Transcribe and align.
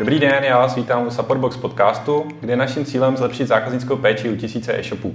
Dobrý 0.00 0.18
den, 0.18 0.44
já 0.44 0.58
vás 0.58 0.76
vítám 0.76 1.06
u 1.06 1.10
Supportbox 1.10 1.56
podcastu, 1.56 2.24
kde 2.40 2.52
je 2.52 2.56
naším 2.56 2.84
cílem 2.84 3.16
zlepšit 3.16 3.48
zákaznickou 3.48 3.96
péči 3.96 4.30
u 4.30 4.36
tisíce 4.36 4.78
e-shopů. 4.78 5.14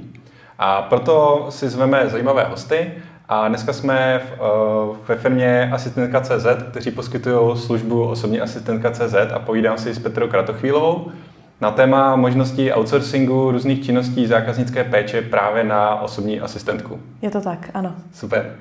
A 0.60 0.82
proto 0.82 1.46
si 1.50 1.70
zveme 1.70 2.10
zajímavé 2.10 2.44
hosty 2.44 2.92
a 3.30 3.48
dneska 3.48 3.74
jsme 3.74 4.20
v, 4.20 4.42
uh, 4.90 4.98
ve 5.08 5.16
firmě 5.16 5.70
Asistentka.cz, 5.74 6.46
kteří 6.70 6.92
poskytují 6.92 7.58
službu 7.58 8.08
osobní 8.08 8.42
asistentka.cz 8.42 9.16
a 9.34 9.40
povídám 9.40 9.78
si 9.78 9.94
s 9.94 10.00
Petrou 10.00 10.28
Kratochvílovou 10.28 11.12
na 11.62 11.72
téma 11.72 12.16
možností 12.16 12.72
outsourcingu 12.72 13.52
různých 13.52 13.86
činností 13.86 14.28
zákaznické 14.28 14.84
péče 14.84 15.22
právě 15.22 15.64
na 15.64 16.02
osobní 16.02 16.42
asistentku. 16.42 17.00
Je 17.22 17.30
to 17.30 17.42
tak, 17.42 17.70
ano. 17.74 17.96
Super. 18.14 18.56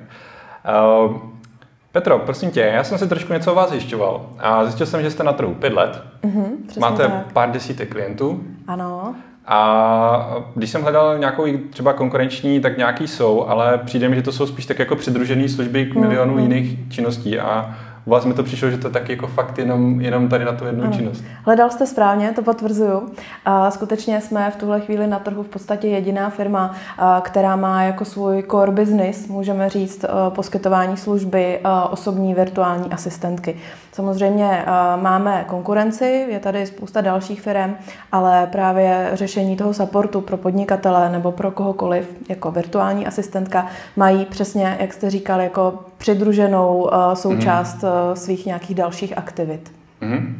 Petro, 1.95 2.19
prosím 2.19 2.51
tě, 2.51 2.59
já 2.59 2.83
jsem 2.83 2.97
si 2.97 3.07
trošku 3.07 3.33
něco 3.33 3.51
o 3.51 3.55
vás 3.55 3.69
zjišťoval 3.69 4.25
a 4.39 4.63
zjistil 4.63 4.85
jsem, 4.85 5.01
že 5.01 5.11
jste 5.11 5.23
na 5.23 5.33
trhu 5.33 5.53
pět 5.53 5.73
let. 5.73 6.01
Mm-hmm, 6.23 6.47
Máte 6.79 7.03
tak. 7.03 7.33
pár 7.33 7.51
desítek 7.51 7.91
klientů. 7.91 8.43
Ano. 8.67 9.15
A 9.45 10.35
když 10.55 10.69
jsem 10.69 10.81
hledal 10.81 11.17
nějakou 11.17 11.45
třeba 11.69 11.93
konkurenční, 11.93 12.59
tak 12.59 12.77
nějaký 12.77 13.07
jsou, 13.07 13.45
ale 13.47 13.77
přijde 13.77 14.09
mi, 14.09 14.15
že 14.15 14.21
to 14.21 14.31
jsou 14.31 14.47
spíš 14.47 14.65
tak 14.65 14.79
jako 14.79 14.95
přidružené 14.95 15.49
služby 15.49 15.85
k 15.85 15.95
milionu 15.95 16.35
mm-hmm. 16.35 16.41
jiných 16.41 16.79
činností 16.89 17.39
a 17.39 17.75
u 18.05 18.09
vás 18.09 18.25
mi 18.25 18.33
to 18.33 18.43
přišlo, 18.43 18.69
že 18.69 18.77
to 18.77 18.87
je 18.87 18.93
taky 18.93 19.11
jako 19.11 19.27
fakt 19.27 19.57
jenom, 19.57 20.01
jenom 20.01 20.29
tady 20.29 20.45
na 20.45 20.51
tu 20.51 20.65
jednu 20.65 20.83
ano. 20.83 20.93
činnost. 20.93 21.23
Hledal 21.43 21.69
jste 21.69 21.87
správně, 21.87 22.31
to 22.31 22.41
potvrzuju. 22.41 23.09
A 23.45 23.71
skutečně 23.71 24.21
jsme 24.21 24.51
v 24.51 24.55
tuhle 24.55 24.81
chvíli 24.81 25.07
na 25.07 25.19
trhu 25.19 25.43
v 25.43 25.47
podstatě 25.47 25.87
jediná 25.87 26.29
firma, 26.29 26.75
která 27.21 27.55
má 27.55 27.83
jako 27.83 28.05
svůj 28.05 28.43
core 28.51 28.71
business, 28.71 29.27
můžeme 29.27 29.69
říct, 29.69 30.05
poskytování 30.29 30.97
služby 30.97 31.59
osobní 31.89 32.33
virtuální 32.33 32.91
asistentky. 32.91 33.55
Samozřejmě 33.91 34.65
máme 35.01 35.45
konkurenci, 35.47 36.27
je 36.29 36.39
tady 36.39 36.65
spousta 36.65 37.01
dalších 37.01 37.41
firm, 37.41 37.75
ale 38.11 38.47
právě 38.51 39.09
řešení 39.13 39.57
toho 39.57 39.73
supportu 39.73 40.21
pro 40.21 40.37
podnikatele 40.37 41.09
nebo 41.09 41.31
pro 41.31 41.51
kohokoliv 41.51 42.15
jako 42.29 42.51
virtuální 42.51 43.07
asistentka 43.07 43.67
mají 43.95 44.25
přesně, 44.25 44.77
jak 44.79 44.93
jste 44.93 45.09
říkal, 45.09 45.41
jako 45.41 45.79
přidruženou 46.05 46.89
součást 47.13 47.83
mm 47.83 48.15
svých 48.15 48.45
nějakých 48.45 48.75
dalších 48.75 49.17
aktivit. 49.17 49.71
Mm-hmm. 50.01 50.33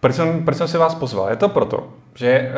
Proč 0.00 0.14
jsem, 0.14 0.44
proč 0.44 0.56
jsem 0.56 0.68
si 0.68 0.78
vás 0.78 0.94
pozval? 0.94 1.30
Je 1.30 1.36
to 1.36 1.48
proto, 1.48 1.88
že 2.14 2.52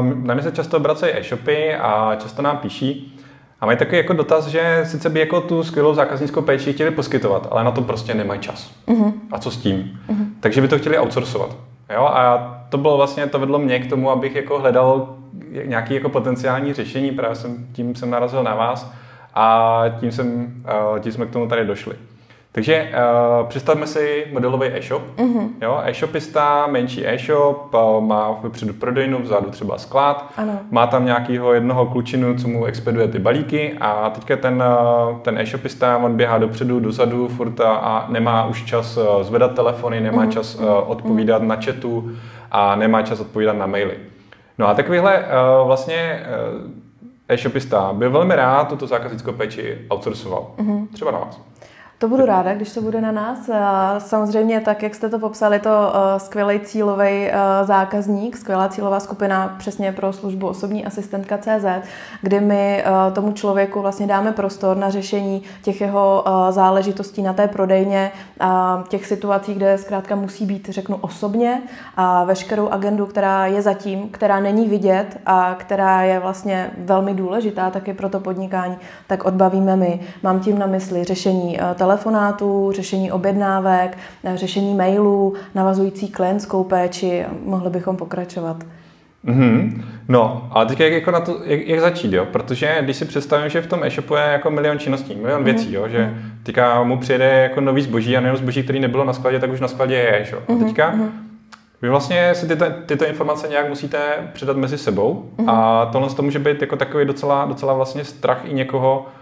uh, 0.00 0.06
na 0.26 0.34
mě 0.34 0.42
se 0.42 0.52
často 0.52 0.76
obracejí 0.76 1.12
e-shopy 1.16 1.74
a 1.74 2.16
často 2.18 2.42
nám 2.42 2.56
píší 2.56 3.18
a 3.60 3.66
mají 3.66 3.78
takový 3.78 3.96
jako 3.96 4.12
dotaz, 4.12 4.46
že 4.46 4.82
sice 4.84 5.10
by 5.10 5.20
jako 5.20 5.40
tu 5.40 5.62
skvělou 5.62 5.94
zákaznickou 5.94 6.42
péči 6.42 6.72
chtěli 6.72 6.90
poskytovat, 6.90 7.48
ale 7.50 7.64
na 7.64 7.70
to 7.70 7.82
prostě 7.82 8.14
nemají 8.14 8.40
čas. 8.40 8.70
Mm-hmm. 8.88 9.12
A 9.32 9.38
co 9.38 9.50
s 9.50 9.56
tím? 9.56 10.00
Mm-hmm. 10.08 10.26
Takže 10.40 10.60
by 10.60 10.68
to 10.68 10.78
chtěli 10.78 10.98
outsourcovat. 10.98 11.56
Jo? 11.94 12.04
A 12.04 12.54
to 12.68 12.78
bylo 12.78 12.96
vlastně, 12.96 13.26
to 13.26 13.38
vedlo 13.38 13.58
mě 13.58 13.78
k 13.78 13.88
tomu, 13.88 14.10
abych 14.10 14.34
jako 14.34 14.58
hledal 14.58 15.16
nějaký 15.64 15.94
jako 15.94 16.08
potenciální 16.08 16.72
řešení, 16.72 17.10
právě 17.10 17.36
jsem, 17.36 17.66
tím 17.72 17.94
jsem 17.94 18.10
narazil 18.10 18.42
na 18.42 18.54
vás 18.54 18.92
a 19.34 19.84
tím, 20.00 20.12
jsem, 20.12 20.52
uh, 20.92 20.98
tím 20.98 21.12
jsme 21.12 21.26
k 21.26 21.30
tomu 21.30 21.48
tady 21.48 21.64
došli. 21.66 21.94
Takže 22.52 22.92
uh, 23.40 23.46
představme 23.48 23.86
si 23.86 24.26
modelový 24.32 24.66
e-shop. 24.66 25.02
Mm-hmm. 25.16 25.48
Jo, 25.62 25.80
e-shopista, 25.84 26.66
menší 26.66 27.06
e-shop, 27.06 27.74
uh, 27.74 28.04
má 28.04 28.38
vepředu 28.42 28.72
prodejnu, 28.72 29.18
vzadu 29.18 29.50
třeba 29.50 29.78
sklad. 29.78 30.32
Ano. 30.36 30.58
Má 30.70 30.86
tam 30.86 31.04
nějakého 31.04 31.54
jednoho 31.54 31.86
klučinu, 31.86 32.34
co 32.36 32.48
mu 32.48 32.64
expeduje 32.64 33.08
ty 33.08 33.18
balíky 33.18 33.76
a 33.80 34.10
teďka 34.10 34.36
ten, 34.36 34.64
uh, 35.10 35.18
ten 35.18 35.38
e-shopista, 35.38 35.98
on 35.98 36.16
běhá 36.16 36.38
dopředu, 36.38 36.80
dozadu 36.80 37.28
furt 37.28 37.60
a 37.60 38.06
nemá 38.08 38.46
už 38.46 38.64
čas 38.64 38.96
uh, 38.96 39.22
zvedat 39.22 39.54
telefony, 39.54 40.00
nemá 40.00 40.24
mm-hmm. 40.24 40.30
čas 40.30 40.54
uh, 40.54 40.90
odpovídat 40.90 41.42
mm-hmm. 41.42 41.46
na 41.46 41.56
chatu 41.56 42.10
a 42.50 42.76
nemá 42.76 43.02
čas 43.02 43.20
odpovídat 43.20 43.56
na 43.56 43.66
maily. 43.66 43.94
No 44.58 44.68
a 44.68 44.74
takovýhle 44.74 45.18
uh, 45.18 45.66
vlastně 45.66 46.22
uh, 46.62 46.70
e-shopista 47.32 47.92
by 47.92 48.08
velmi 48.08 48.36
rád 48.36 48.68
tuto 48.68 48.86
zákaznickou 48.86 49.32
péči 49.32 49.78
outsourcoval. 49.90 50.50
Mm-hmm. 50.58 50.88
Třeba 50.92 51.10
na 51.10 51.18
vás. 51.18 51.40
To 52.00 52.08
budu 52.08 52.26
ráda, 52.26 52.54
když 52.54 52.72
to 52.72 52.82
bude 52.82 53.00
na 53.00 53.12
nás. 53.12 53.50
Samozřejmě, 53.98 54.60
tak 54.60 54.82
jak 54.82 54.94
jste 54.94 55.08
to 55.08 55.18
popsali, 55.18 55.58
to 55.58 55.70
eh, 55.70 56.20
skvělý 56.20 56.60
cílový 56.60 57.08
eh, 57.08 57.32
zákazník, 57.62 58.36
skvělá 58.36 58.68
cílová 58.68 59.00
skupina 59.00 59.54
přesně 59.58 59.92
pro 59.92 60.12
službu 60.12 60.48
osobní 60.48 60.86
asistentka 60.86 61.38
CZ, 61.38 61.66
kdy 62.22 62.40
my 62.40 62.84
eh, 62.84 63.12
tomu 63.12 63.32
člověku 63.32 63.80
vlastně 63.80 64.06
dáme 64.06 64.32
prostor 64.32 64.76
na 64.76 64.90
řešení 64.90 65.42
těch 65.62 65.80
jeho 65.80 66.24
záležitostí 66.50 67.22
na 67.22 67.32
té 67.32 67.48
prodejně, 67.48 68.12
těch 68.88 69.06
situací, 69.06 69.54
kde 69.54 69.78
zkrátka 69.78 70.16
musí 70.16 70.46
být, 70.46 70.68
řeknu, 70.68 70.96
osobně 71.00 71.62
a 71.96 72.24
veškerou 72.24 72.68
agendu, 72.68 73.06
která 73.06 73.46
je 73.46 73.62
zatím, 73.62 74.08
která 74.08 74.40
není 74.40 74.68
vidět 74.68 75.20
a 75.26 75.54
která 75.58 76.02
je 76.02 76.18
vlastně 76.18 76.70
velmi 76.78 77.14
důležitá 77.14 77.70
taky 77.70 77.94
pro 77.94 78.08
to 78.08 78.20
podnikání, 78.20 78.76
tak 79.06 79.24
odbavíme 79.24 79.76
my. 79.76 80.00
Mám 80.22 80.40
tím 80.40 80.58
na 80.58 80.66
mysli 80.66 81.04
řešení 81.04 81.58
telefonátů, 81.90 82.72
řešení 82.74 83.12
objednávek, 83.12 83.98
řešení 84.34 84.74
mailů, 84.74 85.34
navazující 85.54 86.08
klientskou 86.08 86.64
péči. 86.64 87.24
Mohli 87.44 87.70
bychom 87.70 87.96
pokračovat. 87.96 88.56
Mm-hmm. 89.24 89.82
No, 90.08 90.48
ale 90.50 90.66
teď 90.66 90.80
jak, 90.80 90.92
jako 90.92 91.10
na 91.10 91.20
to, 91.20 91.40
jak, 91.44 91.66
jak 91.66 91.80
začít, 91.80 92.12
jo? 92.12 92.26
Protože 92.32 92.78
když 92.80 92.96
si 92.96 93.04
představím, 93.04 93.50
že 93.50 93.62
v 93.62 93.66
tom 93.66 93.84
e-shopu 93.84 94.14
je 94.14 94.22
jako 94.22 94.50
milion 94.50 94.78
činností, 94.78 95.14
milion 95.14 95.40
mm-hmm. 95.40 95.44
věcí, 95.44 95.72
jo? 95.72 95.88
že 95.88 95.98
mhm. 95.98 96.32
teďka 96.42 96.82
mu 96.82 96.98
přijede 96.98 97.24
jako 97.24 97.60
nový 97.60 97.82
zboží 97.82 98.16
a 98.16 98.20
nejenom 98.20 98.38
zboží, 98.38 98.62
který 98.62 98.80
nebylo 98.80 99.04
na 99.04 99.12
skladě, 99.12 99.38
tak 99.38 99.50
už 99.50 99.60
na 99.60 99.68
skladě 99.68 99.94
je, 99.94 100.26
jo? 100.32 100.38
A 100.48 100.52
mhm, 100.52 100.64
teďka 100.64 100.92
mm-hmm. 100.92 101.08
vy 101.82 101.88
vlastně 101.88 102.34
si 102.34 102.48
tyto, 102.48 102.64
tyto 102.86 103.06
informace 103.06 103.48
nějak 103.48 103.68
musíte 103.68 103.98
předat 104.32 104.56
mezi 104.56 104.78
sebou 104.78 105.30
mm-hmm. 105.36 105.50
a 105.50 105.86
tohle 105.86 106.08
to 106.08 106.22
může 106.22 106.38
být 106.38 106.60
jako 106.60 106.76
takový 106.76 107.04
docela, 107.04 107.44
docela 107.44 107.74
vlastně 107.74 108.04
strach 108.04 108.40
i 108.44 108.54
někoho, 108.54 109.06
Eh, 109.06 109.19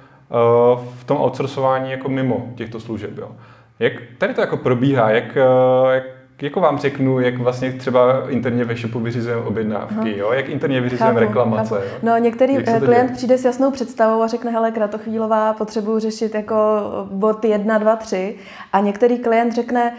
v 0.95 1.05
tom 1.05 1.21
outsourcování 1.21 1.91
jako 1.91 2.09
mimo 2.09 2.53
těchto 2.55 2.81
služeb. 2.81 3.19
Jo. 3.19 3.31
Jak 3.79 3.93
tady 4.19 4.35
to 4.35 4.41
jako 4.41 4.57
probíhá? 4.57 5.11
Jak, 5.11 5.37
eh, 5.37 5.95
jak 5.95 6.05
jako 6.43 6.61
vám 6.61 6.79
řeknu, 6.79 7.21
jak 7.21 7.39
vlastně 7.39 7.73
třeba 7.73 8.31
interně 8.31 8.65
ve 8.65 8.75
shopu 8.75 9.01
vyřizujeme 9.01 9.43
objednávky, 9.43 10.19
jo? 10.19 10.33
jak 10.33 10.49
interně 10.49 10.81
vyřizujeme 10.81 11.21
reklamace. 11.21 11.75
Chápu. 11.75 11.87
Jo? 11.87 11.99
No, 12.03 12.19
některý 12.19 12.65
klient 12.65 12.87
děje? 12.87 13.11
přijde 13.15 13.39
s 13.39 13.45
jasnou 13.45 13.71
představou 13.71 14.23
a 14.23 14.27
řekne, 14.27 14.51
hele, 14.51 14.71
kratochvílová, 14.71 15.53
potřebuji 15.53 15.99
řešit 15.99 16.35
jako 16.35 16.55
bod 17.05 17.45
1, 17.45 17.79
2, 17.79 17.97
3. 17.97 18.37
A 18.73 18.81
některý 18.81 19.19
klient 19.19 19.53
řekne, 19.55 19.95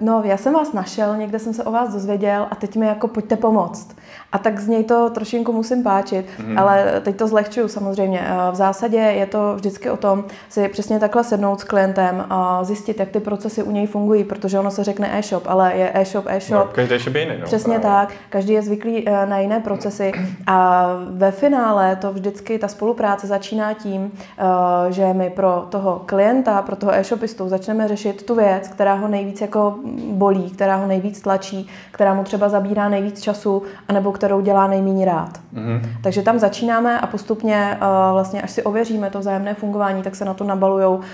no, 0.00 0.22
já 0.24 0.36
jsem 0.36 0.54
vás 0.54 0.72
našel, 0.72 1.16
někde 1.16 1.38
jsem 1.38 1.54
se 1.54 1.64
o 1.64 1.72
vás 1.72 1.92
dozvěděl 1.92 2.46
a 2.50 2.54
teď 2.54 2.76
mi 2.76 2.86
jako 2.86 3.08
pojďte 3.08 3.36
pomoct. 3.36 3.96
A 4.34 4.38
tak 4.38 4.60
z 4.60 4.68
něj 4.68 4.84
to 4.84 5.10
trošinku 5.10 5.52
musím 5.52 5.82
páčit, 5.82 6.26
mm. 6.46 6.58
ale 6.58 7.00
teď 7.00 7.16
to 7.16 7.28
zlehčuju 7.28 7.68
samozřejmě. 7.68 8.20
Eh, 8.20 8.52
v 8.52 8.54
zásadě 8.54 8.96
je 8.96 9.26
to 9.26 9.54
vždycky 9.54 9.90
o 9.90 9.96
tom 9.96 10.24
si 10.48 10.68
přesně 10.68 10.98
takhle 10.98 11.24
sednout 11.24 11.60
s 11.60 11.64
klientem 11.64 12.24
a 12.30 12.64
zjistit, 12.64 13.00
jak 13.00 13.08
ty 13.08 13.20
procesy 13.20 13.62
u 13.62 13.70
něj 13.70 13.86
fungují, 13.86 14.24
protože 14.24 14.58
ono 14.58 14.70
se 14.70 14.84
řekne 14.84 15.18
e-shop, 15.18 15.42
ale 15.46 15.74
je 15.74 15.90
e-shop, 15.94 16.24
e-shop. 16.28 16.66
No, 16.66 16.72
každý 16.74 16.94
e-shop 16.94 17.14
je 17.14 17.22
jiný. 17.22 17.34
No, 17.40 17.44
přesně 17.44 17.78
právě. 17.78 18.06
tak, 18.06 18.14
každý 18.30 18.52
je 18.52 18.62
zvyklý 18.62 19.08
eh, 19.08 19.26
na 19.26 19.38
jiné 19.38 19.60
procesy 19.60 20.12
a 20.46 20.86
ve 21.10 21.30
finále 21.30 21.96
to 21.96 22.12
vždycky 22.12 22.58
ta 22.58 22.68
spolupráce 22.68 23.26
začíná 23.26 23.74
tím, 23.74 24.12
eh, 24.38 24.92
že 24.92 25.12
my 25.12 25.30
pro 25.30 25.66
toho 25.68 26.02
klienta, 26.06 26.62
pro 26.62 26.76
toho 26.76 26.94
e-shopistu 26.94 27.48
začneme 27.48 27.88
řešit 27.88 28.26
tu 28.26 28.34
věc, 28.34 28.68
která 28.68 28.94
ho 28.94 29.08
nejvíc 29.08 29.40
jako 29.40 29.74
bolí, 30.10 30.50
která 30.50 30.76
ho 30.76 30.86
nejvíc 30.86 31.20
tlačí, 31.20 31.68
která 31.90 32.14
mu 32.14 32.24
třeba 32.24 32.48
zabírá 32.48 32.88
nejvíc 32.88 33.20
času, 33.20 33.62
anebo 33.88 34.12
kterou 34.24 34.40
dělá 34.40 34.66
nejméně 34.66 35.04
rád. 35.04 35.40
Mm-hmm. 35.54 35.80
Takže 36.02 36.22
tam 36.22 36.38
začínáme 36.38 37.00
a 37.00 37.06
postupně 37.06 37.78
uh, 37.80 38.12
vlastně, 38.12 38.42
až 38.42 38.50
si 38.50 38.62
ověříme 38.62 39.10
to 39.10 39.18
vzájemné 39.18 39.54
fungování, 39.54 40.02
tak 40.02 40.14
se 40.14 40.24
na 40.24 40.34
to 40.34 40.44
nabalují 40.44 40.86
uh, 40.86 41.04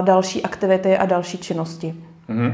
další 0.00 0.42
aktivity 0.42 0.98
a 0.98 1.06
další 1.06 1.38
činnosti. 1.38 1.94
Mm-hmm. 2.28 2.52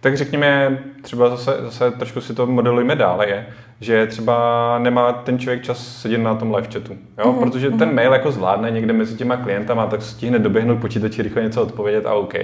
Tak 0.00 0.16
řekněme, 0.16 0.78
třeba 1.02 1.30
zase, 1.30 1.56
zase 1.62 1.90
trošku 1.90 2.20
si 2.20 2.34
to 2.34 2.46
modelujeme 2.46 2.96
dále, 2.96 3.28
je, 3.28 3.46
že 3.80 4.06
třeba 4.06 4.78
nemá 4.78 5.12
ten 5.12 5.38
člověk 5.38 5.62
čas 5.62 5.78
sedět 5.78 6.18
na 6.18 6.34
tom 6.34 6.54
live 6.54 6.68
chatu, 6.72 6.92
jo? 7.18 7.32
Mm-hmm. 7.32 7.40
protože 7.40 7.70
ten 7.70 7.88
mhm. 7.88 7.94
mail 7.94 8.12
jako 8.12 8.32
zvládne 8.32 8.70
někde 8.70 8.92
mezi 8.92 9.16
těma 9.16 9.36
klientama, 9.36 9.86
tak 9.86 10.02
stihne 10.02 10.38
doběhnout 10.38 10.78
počítači, 10.78 11.22
rychle 11.22 11.42
něco 11.42 11.62
odpovědět 11.62 12.06
a 12.06 12.14
OK. 12.14 12.34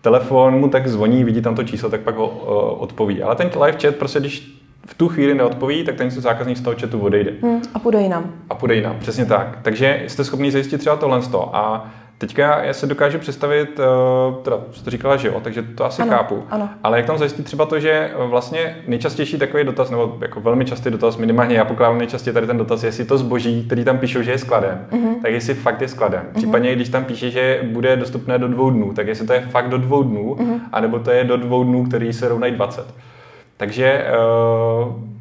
Telefon 0.00 0.54
mu 0.54 0.68
tak 0.68 0.88
zvoní, 0.88 1.24
vidí 1.24 1.42
tam 1.42 1.54
to 1.54 1.64
číslo, 1.64 1.90
tak 1.90 2.00
pak 2.00 2.16
ho 2.16 2.28
uh, 2.28 2.82
odpoví. 2.82 3.22
Ale 3.22 3.36
ten 3.36 3.50
live 3.62 3.78
chat, 3.82 3.94
prostě 3.94 4.20
když 4.20 4.65
v 4.86 4.94
tu 4.94 5.08
chvíli 5.08 5.34
neodpoví, 5.34 5.84
tak 5.84 5.94
ten 5.94 6.10
zákazník 6.10 6.56
z 6.56 6.60
toho 6.60 6.76
chatu 6.80 7.00
odejde. 7.00 7.32
Hmm, 7.42 7.62
a 7.74 7.78
půjde 7.78 8.00
jinam. 8.00 8.32
A 8.50 8.54
půjde 8.54 8.74
jinam, 8.74 8.96
přesně 8.98 9.26
tak. 9.26 9.58
Takže 9.62 10.02
jste 10.06 10.24
schopni 10.24 10.50
zajistit 10.50 10.78
třeba 10.78 10.96
tohle 10.96 11.20
a 11.52 11.90
Teďka 12.18 12.64
já 12.64 12.72
se 12.72 12.86
dokážu 12.86 13.18
představit, 13.18 13.80
eh, 13.80 14.42
teda 14.42 14.56
jste 14.72 14.90
říkala, 14.90 15.16
že 15.16 15.28
jo, 15.28 15.40
takže 15.40 15.62
to 15.62 15.84
asi 15.84 16.02
ano, 16.02 16.10
chápu. 16.10 16.42
Ano. 16.50 16.68
Ale 16.82 16.96
jak 16.96 17.06
tam 17.06 17.18
zajistit 17.18 17.44
třeba 17.44 17.66
to, 17.66 17.80
že 17.80 18.10
vlastně 18.16 18.76
nejčastější 18.86 19.38
takový 19.38 19.64
dotaz, 19.64 19.90
nebo 19.90 20.18
jako 20.20 20.40
velmi 20.40 20.64
častý 20.64 20.90
dotaz, 20.90 21.16
minimálně 21.16 21.56
já 21.56 21.64
pokládám 21.64 21.98
nejčastěji 21.98 22.34
tady 22.34 22.46
ten 22.46 22.58
dotaz, 22.58 22.82
jestli 22.82 23.04
to 23.04 23.18
zboží, 23.18 23.64
který 23.66 23.84
tam 23.84 23.98
píšou, 23.98 24.22
že 24.22 24.30
je 24.30 24.38
skladem, 24.38 24.86
uh-huh. 24.90 25.22
tak 25.22 25.32
jestli 25.32 25.54
fakt 25.54 25.80
je 25.80 25.88
skladem. 25.88 26.20
Uh-huh. 26.20 26.36
Případně, 26.36 26.74
když 26.74 26.88
tam 26.88 27.04
píše, 27.04 27.30
že 27.30 27.60
bude 27.72 27.96
dostupné 27.96 28.38
do 28.38 28.48
dvou 28.48 28.70
dnů, 28.70 28.92
tak 28.92 29.06
jestli 29.06 29.26
to 29.26 29.32
je 29.32 29.40
fakt 29.40 29.68
do 29.68 29.78
dvou 29.78 30.02
dnů, 30.02 30.34
uh-huh. 30.34 30.60
anebo 30.72 30.98
to 30.98 31.10
je 31.10 31.24
do 31.24 31.36
dvou 31.36 31.64
dnů, 31.64 31.84
který 31.84 32.12
se 32.12 32.28
rovnají 32.28 32.52
20. 32.52 32.94
Takže 33.56 34.04
uh, 34.04 35.15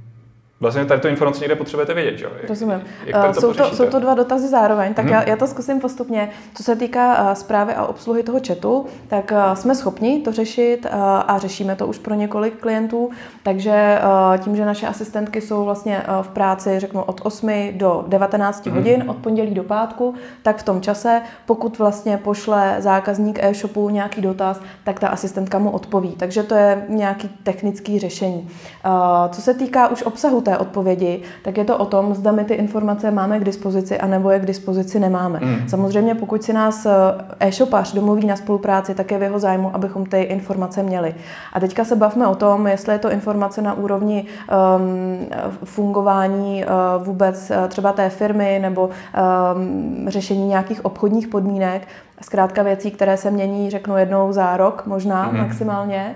Vlastně 0.60 0.86
tady 0.86 1.02
tu 1.02 1.08
informaci 1.08 1.40
někde 1.40 1.56
potřebujete 1.56 1.94
vědět, 1.94 2.18
že? 2.18 2.28
Rozumím. 2.50 2.82
Jak 3.06 3.36
to 3.36 3.42
jsou, 3.42 3.54
to, 3.54 3.76
jsou 3.76 3.86
to 3.86 4.00
dva 4.00 4.14
dotazy 4.14 4.48
zároveň, 4.48 4.94
tak 4.94 5.06
hmm. 5.06 5.14
já, 5.14 5.30
já 5.30 5.36
to 5.36 5.48
zkusím 5.48 5.80
postupně. 5.80 6.30
Co 6.54 6.64
se 6.64 6.76
týká 6.76 7.22
uh, 7.22 7.34
zprávy 7.34 7.74
a 7.74 7.86
obsluhy 7.86 8.24
toho 8.24 8.40
chatu, 8.48 8.86
tak 9.08 9.32
uh, 9.32 9.54
jsme 9.54 9.76
schopni 9.76 10.22
to 10.22 10.32
řešit 10.32 10.86
a 11.28 11.38
řešíme 11.38 11.76
to 11.76 11.88
už 11.88 11.98
pro 11.98 12.14
několik 12.14 12.60
klientů, 12.60 13.10
takže 13.44 14.00
tím, 14.44 14.56
že 14.56 14.66
naše 14.66 14.88
asistentky 14.88 15.42
jsou 15.42 15.66
vlastně 15.66 16.04
v 16.22 16.28
práci, 16.28 16.80
řeknu, 16.80 17.04
od 17.04 17.22
8 17.24 17.72
do 17.72 18.06
19 18.08 18.66
hmm. 18.66 18.76
hodin, 18.76 19.04
od 19.08 19.18
pondělí 19.18 19.54
do 19.54 19.64
pátku, 19.64 20.14
tak 20.44 20.58
v 20.58 20.64
tom 20.64 20.82
čase, 20.82 21.22
pokud 21.46 21.78
vlastně 21.78 22.18
pošle 22.18 22.76
zákazník 22.80 23.40
e-shopu 23.42 23.90
nějaký 23.90 24.22
dotaz, 24.22 24.62
tak 24.84 25.00
ta 25.00 25.08
asistentka 25.08 25.60
mu 25.60 25.70
odpoví. 25.70 26.16
Takže 26.18 26.44
to 26.44 26.56
je 26.56 26.86
nějaký 26.90 27.30
technický 27.44 28.00
řešení. 28.00 28.50
Co 29.30 29.42
se 29.42 29.54
týká 29.54 29.88
už 29.88 30.04
obsahu 30.04 30.42
té 30.46 30.58
odpovědi, 30.58 31.22
tak 31.42 31.58
je 31.58 31.66
to 31.66 31.78
o 31.78 31.86
tom, 31.86 32.14
zda 32.14 32.32
my 32.32 32.44
ty 32.44 32.54
informace 32.54 33.12
máme 33.12 33.40
k 33.40 33.44
dispozici, 33.44 33.98
anebo 33.98 34.30
je 34.30 34.40
k 34.40 34.46
dispozici 34.46 35.00
nemáme. 35.00 35.40
Mm. 35.44 35.70
Samozřejmě, 35.70 36.16
pokud 36.16 36.44
si 36.44 36.54
nás 36.54 36.86
eh, 36.86 36.92
e-shopař 37.40 37.94
domluví 37.94 38.28
na 38.28 38.36
spolupráci, 38.36 38.96
tak 38.96 39.12
je 39.12 39.18
v 39.18 39.22
jeho 39.22 39.40
zájmu, 39.40 39.72
abychom 39.74 40.06
ty 40.06 40.22
informace 40.22 40.84
měli. 40.84 41.16
A 41.54 41.60
teďka 41.60 41.84
se 41.84 41.96
bavme 41.96 42.28
o 42.28 42.36
tom, 42.36 42.68
jestli 42.68 42.94
je 42.94 43.00
to 43.00 43.12
informace 43.12 43.62
na 43.62 43.74
úrovni 43.74 44.26
um, 44.78 45.28
fungování 45.64 46.66
uh, 46.66 47.04
vůbec 47.06 47.52
uh, 47.52 47.68
třeba 47.68 47.92
té 47.92 48.10
firmy 48.10 48.60
nebo 48.62 48.90
um, 48.90 50.06
řešení 50.10 50.48
nějakých 50.48 50.86
obchodních 50.86 51.28
podmínek, 51.28 51.88
zkrátka 52.22 52.64
věcí, 52.64 52.92
které 52.92 53.18
se 53.18 53.32
mění, 53.32 53.70
řeknu 53.70 53.98
jednou 53.98 54.32
za 54.32 54.58
rok, 54.58 54.84
možná 54.86 55.32
mm-hmm. 55.32 55.38
maximálně. 55.38 56.16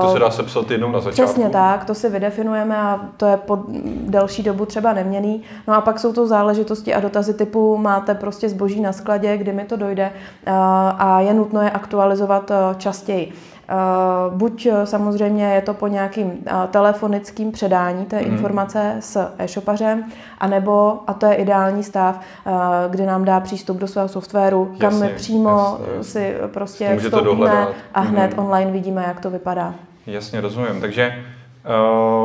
To 0.00 0.12
se 0.12 0.18
dá 0.18 0.30
sepsat 0.30 0.70
jednou 0.70 0.92
na 0.92 1.00
začátku. 1.00 1.32
Přesně 1.32 1.50
tak, 1.50 1.84
to 1.84 1.94
si 1.94 2.08
vydefinujeme 2.08 2.76
a 2.76 3.00
to 3.16 3.26
je 3.26 3.36
po 3.36 3.58
delší 4.06 4.42
dobu 4.42 4.66
třeba 4.66 4.92
neměný. 4.92 5.42
No 5.68 5.74
a 5.74 5.80
pak 5.80 5.98
jsou 5.98 6.12
to 6.12 6.26
záležitosti 6.26 6.94
a 6.94 7.00
dotazy 7.00 7.34
typu 7.34 7.76
máte 7.76 8.14
prostě 8.14 8.48
zboží 8.48 8.80
na 8.80 8.92
skladě, 8.92 9.36
kdy 9.36 9.52
mi 9.52 9.64
to 9.64 9.76
dojde 9.76 10.10
a 10.98 11.20
je 11.20 11.34
nutno 11.34 11.62
je 11.62 11.70
aktualizovat 11.70 12.52
častěji. 12.76 13.32
Eh, 13.68 13.74
buď 14.30 14.66
eh, 14.66 14.86
samozřejmě 14.86 15.54
je 15.54 15.62
to 15.62 15.74
po 15.74 15.86
nějakým 15.86 16.32
eh, 16.46 16.52
telefonickým 16.70 17.52
předání 17.52 18.04
té 18.04 18.20
mm. 18.20 18.26
informace 18.26 18.96
s 19.00 19.28
e-shopařem, 19.38 20.04
anebo, 20.38 20.98
a 21.06 21.14
to 21.14 21.26
je 21.26 21.34
ideální 21.34 21.82
stav, 21.82 22.20
kdy 22.90 23.06
nám 23.06 23.24
dá 23.24 23.40
přístup 23.40 23.76
do 23.76 23.86
svého 23.86 24.08
softwaru, 24.08 24.68
jasně, 24.70 24.78
kam 24.78 25.00
my 25.00 25.08
přímo 25.08 25.78
jasně, 25.80 26.04
si 26.04 26.34
prostě 26.46 26.96
vstoupíme 26.96 27.66
a 27.94 28.00
hned 28.00 28.36
mm. 28.36 28.38
online 28.38 28.70
vidíme, 28.70 29.04
jak 29.08 29.20
to 29.20 29.30
vypadá. 29.30 29.74
Jasně, 30.06 30.40
rozumím. 30.40 30.80
Takže 30.80 31.24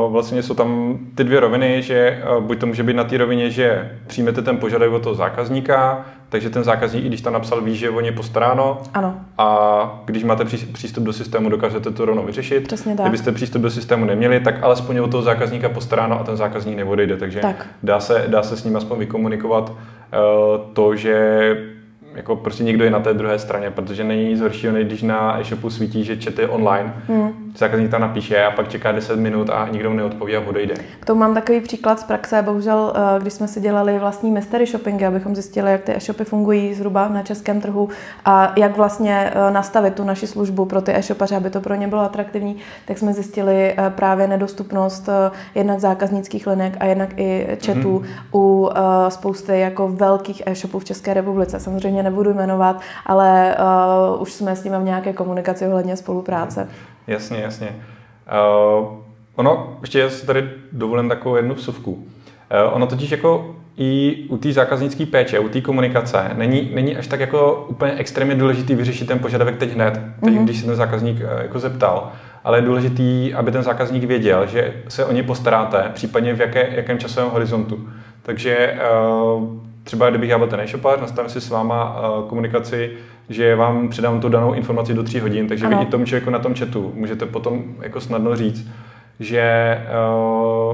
vlastně 0.08 0.42
jsou 0.42 0.54
tam 0.54 0.98
ty 1.14 1.24
dvě 1.24 1.40
roviny, 1.40 1.82
že 1.82 2.22
uh, 2.36 2.44
buď 2.44 2.58
to 2.58 2.66
může 2.66 2.82
být 2.82 2.96
na 2.96 3.04
té 3.04 3.18
rovině, 3.18 3.50
že 3.50 3.90
přijmete 4.06 4.42
ten 4.42 4.56
požadavek 4.56 4.94
od 4.94 5.02
toho 5.02 5.14
zákazníka, 5.14 6.04
takže 6.28 6.50
ten 6.50 6.64
zákazník, 6.64 7.04
i 7.04 7.08
když 7.08 7.20
tam 7.20 7.32
napsal, 7.32 7.60
ví, 7.60 7.76
že 7.76 7.90
o 7.90 8.00
ně 8.00 8.12
postaráno. 8.12 8.78
Ano. 8.94 9.20
A 9.38 10.02
když 10.04 10.24
máte 10.24 10.44
přístup 10.44 11.04
do 11.04 11.12
systému, 11.12 11.48
dokážete 11.48 11.90
to 11.90 12.04
rovnou 12.04 12.24
vyřešit. 12.24 12.66
Přesně 12.66 12.96
tak. 12.96 13.06
Kdybyste 13.06 13.32
přístup 13.32 13.62
do 13.62 13.70
systému 13.70 14.04
neměli, 14.04 14.40
tak 14.40 14.62
alespoň 14.62 14.98
od 14.98 15.10
toho 15.10 15.22
zákazníka 15.22 15.68
postaráno 15.68 16.20
a 16.20 16.24
ten 16.24 16.36
zákazník 16.36 16.76
neodejde. 16.76 17.16
Takže 17.16 17.40
tak. 17.40 17.66
Dá, 17.82 18.00
se, 18.00 18.24
dá 18.28 18.42
se 18.42 18.56
s 18.56 18.64
ním 18.64 18.76
aspoň 18.76 18.98
vykomunikovat 18.98 19.70
uh, 19.70 19.76
to, 20.72 20.96
že 20.96 21.56
jako 22.14 22.36
prostě 22.36 22.64
někdo 22.64 22.84
je 22.84 22.90
na 22.90 23.00
té 23.00 23.14
druhé 23.14 23.38
straně, 23.38 23.70
protože 23.70 24.04
není 24.04 24.28
nic 24.28 24.40
horšího, 24.40 24.72
než 24.72 24.86
když 24.86 25.02
na 25.02 25.40
e-shopu 25.40 25.70
svítí, 25.70 26.04
že 26.04 26.16
čet 26.16 26.38
je 26.38 26.48
online. 26.48 26.94
Hmm. 27.08 27.50
Zákazník 27.56 27.90
tam 27.90 28.00
napíše 28.00 28.44
a 28.44 28.50
pak 28.50 28.68
čeká 28.68 28.92
10 28.92 29.16
minut 29.16 29.50
a 29.50 29.68
nikdo 29.72 29.90
mu 29.90 29.96
neodpoví 29.96 30.36
a 30.36 30.40
odejde. 30.40 30.74
K 31.00 31.06
tomu 31.06 31.20
mám 31.20 31.34
takový 31.34 31.60
příklad 31.60 32.00
z 32.00 32.04
praxe. 32.04 32.42
Bohužel, 32.42 32.92
eh, 32.96 33.20
když 33.20 33.32
jsme 33.32 33.48
si 33.48 33.60
dělali 33.60 33.98
vlastní 33.98 34.30
mystery 34.30 34.66
shoppingy, 34.66 35.06
abychom 35.06 35.34
zjistili, 35.34 35.72
jak 35.72 35.82
ty 35.82 35.96
e-shopy 35.96 36.24
fungují 36.24 36.74
zhruba 36.74 37.08
na 37.08 37.22
českém 37.22 37.60
trhu 37.60 37.88
a 38.24 38.52
jak 38.56 38.76
vlastně 38.76 39.32
eh, 39.34 39.50
nastavit 39.50 39.94
tu 39.94 40.04
naši 40.04 40.26
službu 40.26 40.64
pro 40.64 40.80
ty 40.80 40.92
e-shopaře, 40.94 41.36
aby 41.36 41.50
to 41.50 41.60
pro 41.60 41.74
ně 41.74 41.88
bylo 41.88 42.02
atraktivní, 42.02 42.56
tak 42.84 42.98
jsme 42.98 43.12
zjistili 43.12 43.74
eh, 43.76 43.90
právě 43.90 44.26
nedostupnost 44.26 45.08
jednak 45.54 45.80
zákaznických 45.80 46.46
linek 46.46 46.76
a 46.80 46.84
jednak 46.84 47.08
i 47.16 47.58
chatů 47.66 47.98
hmm. 47.98 48.08
u 48.34 48.70
spousty 49.08 49.60
jako 49.60 49.88
velkých 49.88 50.42
e-shopů 50.46 50.78
v 50.78 50.84
České 50.84 51.14
republice. 51.14 51.60
Samozřejmě 51.60 52.02
nebudu 52.10 52.34
jmenovat, 52.34 52.80
ale 53.06 53.56
uh, 54.14 54.22
už 54.22 54.32
jsme 54.32 54.56
s 54.56 54.64
nimi 54.64 54.76
v 54.78 54.82
nějaké 54.82 55.12
komunikaci 55.12 55.66
ohledně 55.66 55.96
spolupráce. 55.96 56.68
Jasně, 57.06 57.40
jasně. 57.40 57.68
Uh, 57.68 58.86
ono, 59.36 59.76
ještě 59.80 60.10
si 60.10 60.26
tady 60.26 60.50
dovolím 60.72 61.08
takovou 61.08 61.36
jednu 61.36 61.54
vsuvku. 61.54 61.92
Uh, 61.92 62.02
ono 62.72 62.86
totiž 62.86 63.10
jako 63.10 63.54
i 63.76 64.16
u 64.28 64.36
té 64.36 64.52
zákaznické 64.52 65.06
péče, 65.06 65.38
u 65.38 65.48
té 65.48 65.60
komunikace, 65.60 66.30
není, 66.36 66.70
není 66.74 66.96
až 66.96 67.06
tak 67.06 67.20
jako 67.20 67.66
úplně 67.68 67.92
extrémně 67.92 68.34
důležitý 68.34 68.74
vyřešit 68.74 69.08
ten 69.08 69.18
požadavek 69.18 69.56
teď 69.56 69.74
hned, 69.74 70.00
teď, 70.24 70.34
mm-hmm. 70.34 70.44
když 70.44 70.60
se 70.60 70.66
ten 70.66 70.76
zákazník 70.76 71.20
jako 71.42 71.58
zeptal, 71.58 72.12
ale 72.44 72.58
je 72.58 72.62
důležitý, 72.62 73.34
aby 73.34 73.52
ten 73.52 73.62
zákazník 73.62 74.04
věděl, 74.04 74.46
že 74.46 74.74
se 74.88 75.04
o 75.04 75.12
ně 75.12 75.22
postaráte, 75.22 75.90
případně 75.94 76.34
v 76.34 76.40
jaké, 76.40 76.68
jakém 76.70 76.98
časovém 76.98 77.30
horizontu. 77.30 77.88
Takže 78.22 78.78
uh, 79.34 79.69
třeba 79.84 80.10
kdybych 80.10 80.30
já 80.30 80.38
byl 80.38 80.46
ten 80.46 80.60
e-shopář, 80.60 81.00
nastavím 81.00 81.30
si 81.30 81.40
s 81.40 81.50
váma 81.50 82.00
uh, 82.00 82.28
komunikaci, 82.28 82.90
že 83.28 83.56
vám 83.56 83.88
předám 83.88 84.20
tu 84.20 84.28
danou 84.28 84.52
informaci 84.52 84.94
do 84.94 85.02
tří 85.02 85.20
hodin, 85.20 85.48
takže 85.48 85.66
ano. 85.66 85.78
vy 85.78 85.84
i 85.84 85.86
tomu 85.86 86.04
člověku 86.04 86.30
na 86.30 86.38
tom 86.38 86.54
chatu 86.54 86.92
můžete 86.94 87.26
potom 87.26 87.64
jako 87.82 88.00
snadno 88.00 88.36
říct, 88.36 88.70
že 89.20 89.78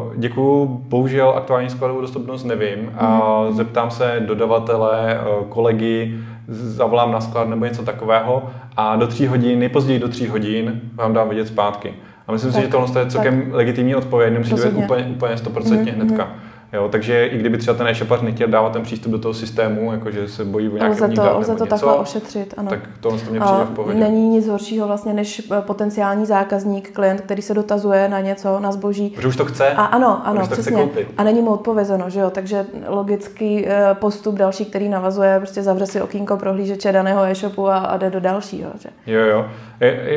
uh, 0.01 0.15
děkuju, 0.17 0.67
bohužel 0.67 1.31
aktuální 1.37 1.71
skladovou 1.71 2.01
dostupnost 2.01 2.45
nevím 2.45 2.93
a 2.99 3.41
mm. 3.49 3.57
zeptám 3.57 3.91
se 3.91 4.23
dodavatele, 4.27 5.21
uh, 5.39 5.47
kolegy, 5.47 6.19
zavolám 6.49 7.13
na 7.13 7.21
sklad 7.21 7.49
nebo 7.49 7.65
něco 7.65 7.83
takového 7.83 8.43
a 8.77 8.97
do 8.97 9.07
tří 9.07 9.27
hodin, 9.27 9.59
nejpozději 9.59 9.99
do 9.99 10.09
tří 10.09 10.29
hodin 10.29 10.81
vám 10.95 11.13
dám 11.13 11.29
vidět 11.29 11.49
zpátky. 11.49 11.95
A 12.27 12.33
myslím 12.33 12.53
tak, 12.53 12.61
si, 12.61 12.67
že 12.67 12.73
tohle 12.73 13.01
je 13.01 13.07
celkem 13.07 13.43
tak. 13.43 13.55
legitimní 13.55 13.95
odpověď, 13.95 14.33
nemusí 14.33 14.51
to 14.51 14.69
být 14.69 14.85
úplně, 14.85 15.05
úplně 15.05 15.35
100% 15.35 15.79
mm, 15.79 15.87
hnedka. 15.87 16.25
Mm. 16.25 16.46
Jo, 16.77 16.89
takže 16.89 17.27
i 17.27 17.39
kdyby 17.39 17.59
třeba 17.59 17.77
ten 17.77 17.87
e-shopař 17.87 18.21
nechtěl 18.21 18.49
dávat 18.49 18.73
ten 18.73 18.83
přístup 18.83 19.13
do 19.13 19.19
toho 19.19 19.35
systému, 19.35 19.93
jakože 19.93 20.29
se 20.29 20.45
bojí 20.45 20.69
o 20.69 20.77
nějaké 20.77 21.05
lze 21.05 21.09
to, 21.09 21.39
lze 21.39 21.47
to 21.47 21.65
něco, 21.65 21.67
takhle 21.67 21.95
ošetřit, 21.95 22.55
ano. 22.57 22.71
Tak 22.71 22.81
tohle 23.01 23.19
to 23.19 23.31
mě 23.31 23.41
přijde 23.41 23.65
v 23.65 23.75
pohodě. 23.75 23.99
Není 23.99 24.29
nic 24.29 24.49
horšího 24.49 24.87
vlastně, 24.87 25.13
než 25.13 25.43
eh, 25.53 25.61
potenciální 25.61 26.27
zákazník, 26.27 26.93
klient, 26.93 27.21
který 27.21 27.43
se 27.43 27.55
dotazuje 27.55 28.09
na 28.09 28.21
něco, 28.21 28.61
na 28.61 28.73
zboží. 28.73 29.11
Protože 29.11 29.29
už 29.29 29.37
to 29.37 29.45
chce. 29.45 29.71
A 29.71 29.85
ano, 29.85 30.27
ano, 30.27 30.47
přesně. 30.47 30.89
A 31.17 31.25
není 31.25 31.43
mu 31.43 31.51
odpovězeno, 31.51 32.11
že 32.11 32.21
jo, 32.21 32.31
takže 32.31 32.67
logický 32.89 33.67
eh, 33.67 33.95
postup 33.95 34.35
další, 34.35 34.65
který 34.65 34.89
navazuje, 34.89 35.39
prostě 35.39 35.63
zavře 35.63 35.87
si 35.87 36.01
okýnko 36.01 36.37
prohlížeče 36.37 36.93
daného 36.93 37.25
e-shopu 37.25 37.69
a, 37.69 37.79
a 37.79 37.97
jde 37.97 38.11
do 38.11 38.21
dalšího. 38.21 38.71
Že? 38.79 38.89
Jo, 39.07 39.21
jo. 39.21 39.47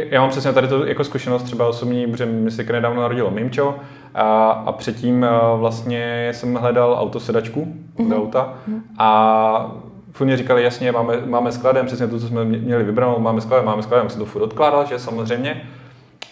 Já 0.09 0.21
mám 0.21 0.29
přesně 0.29 0.53
tady 0.53 0.67
to 0.67 0.85
jako 0.85 1.03
zkušenost 1.03 1.43
třeba 1.43 1.67
osobní, 1.67 2.07
protože 2.07 2.25
mi 2.25 2.51
se 2.51 2.63
nedávno 2.63 3.01
narodilo 3.01 3.31
Mimčo, 3.31 3.75
a, 4.15 4.49
a 4.51 4.71
předtím 4.71 5.23
eh, 5.23 5.29
vlastně 5.55 6.29
jsem 6.31 6.55
hledal 6.55 6.97
autosedačku 6.99 7.67
mm-hmm. 7.97 8.09
do 8.09 8.17
auta 8.17 8.53
mm-hmm. 8.69 8.81
a 8.97 9.71
furt 10.11 10.27
mě 10.27 10.37
říkali, 10.37 10.63
jasně, 10.63 10.91
máme, 10.91 11.13
máme 11.25 11.51
skladem, 11.51 11.85
přesně 11.85 12.07
to, 12.07 12.19
co 12.19 12.27
jsme 12.27 12.45
měli 12.45 12.83
vybranou, 12.83 13.19
máme 13.19 13.41
skladem, 13.41 13.65
máme 13.65 13.83
skladem, 13.83 14.09
jsem 14.09 14.19
to 14.19 14.25
furt 14.25 14.41
odkládal, 14.41 14.85
že 14.85 14.99
samozřejmě. 14.99 15.61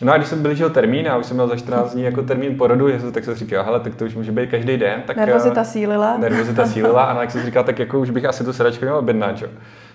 No 0.02 0.14
a 0.14 0.18
když 0.18 0.30
jsem 0.30 0.44
blížil 0.44 0.70
termín, 0.70 1.10
a 1.10 1.18
už 1.18 1.26
jsem 1.26 1.38
měl 1.38 1.48
za 1.48 1.56
14 1.56 1.94
dní 1.94 2.04
jako 2.04 2.22
termín 2.22 2.58
porodu, 2.58 2.88
tak 3.12 3.26
jsem 3.26 3.34
si 3.34 3.40
říkal, 3.40 3.64
hele, 3.64 3.80
tak 3.80 3.96
to 3.96 4.06
už 4.06 4.16
může 4.16 4.32
být 4.32 4.50
každý 4.50 4.78
den. 4.78 5.04
Tak, 5.08 5.18
nervozita 5.18 5.62
eh, 5.62 5.66
sílila. 5.66 6.18
Nervozita 6.18 6.66
sílila 6.74 7.04
a 7.04 7.22
jak 7.22 7.32
jsem 7.32 7.42
si 7.42 7.46
říkal, 7.46 7.64
tak 7.64 7.80
jako 7.80 8.00
už 8.00 8.10
bych 8.10 8.26
asi 8.26 8.44
tu 8.44 8.54
sedačku 8.54 8.86
měl 8.86 8.98
objednat? 8.98 9.44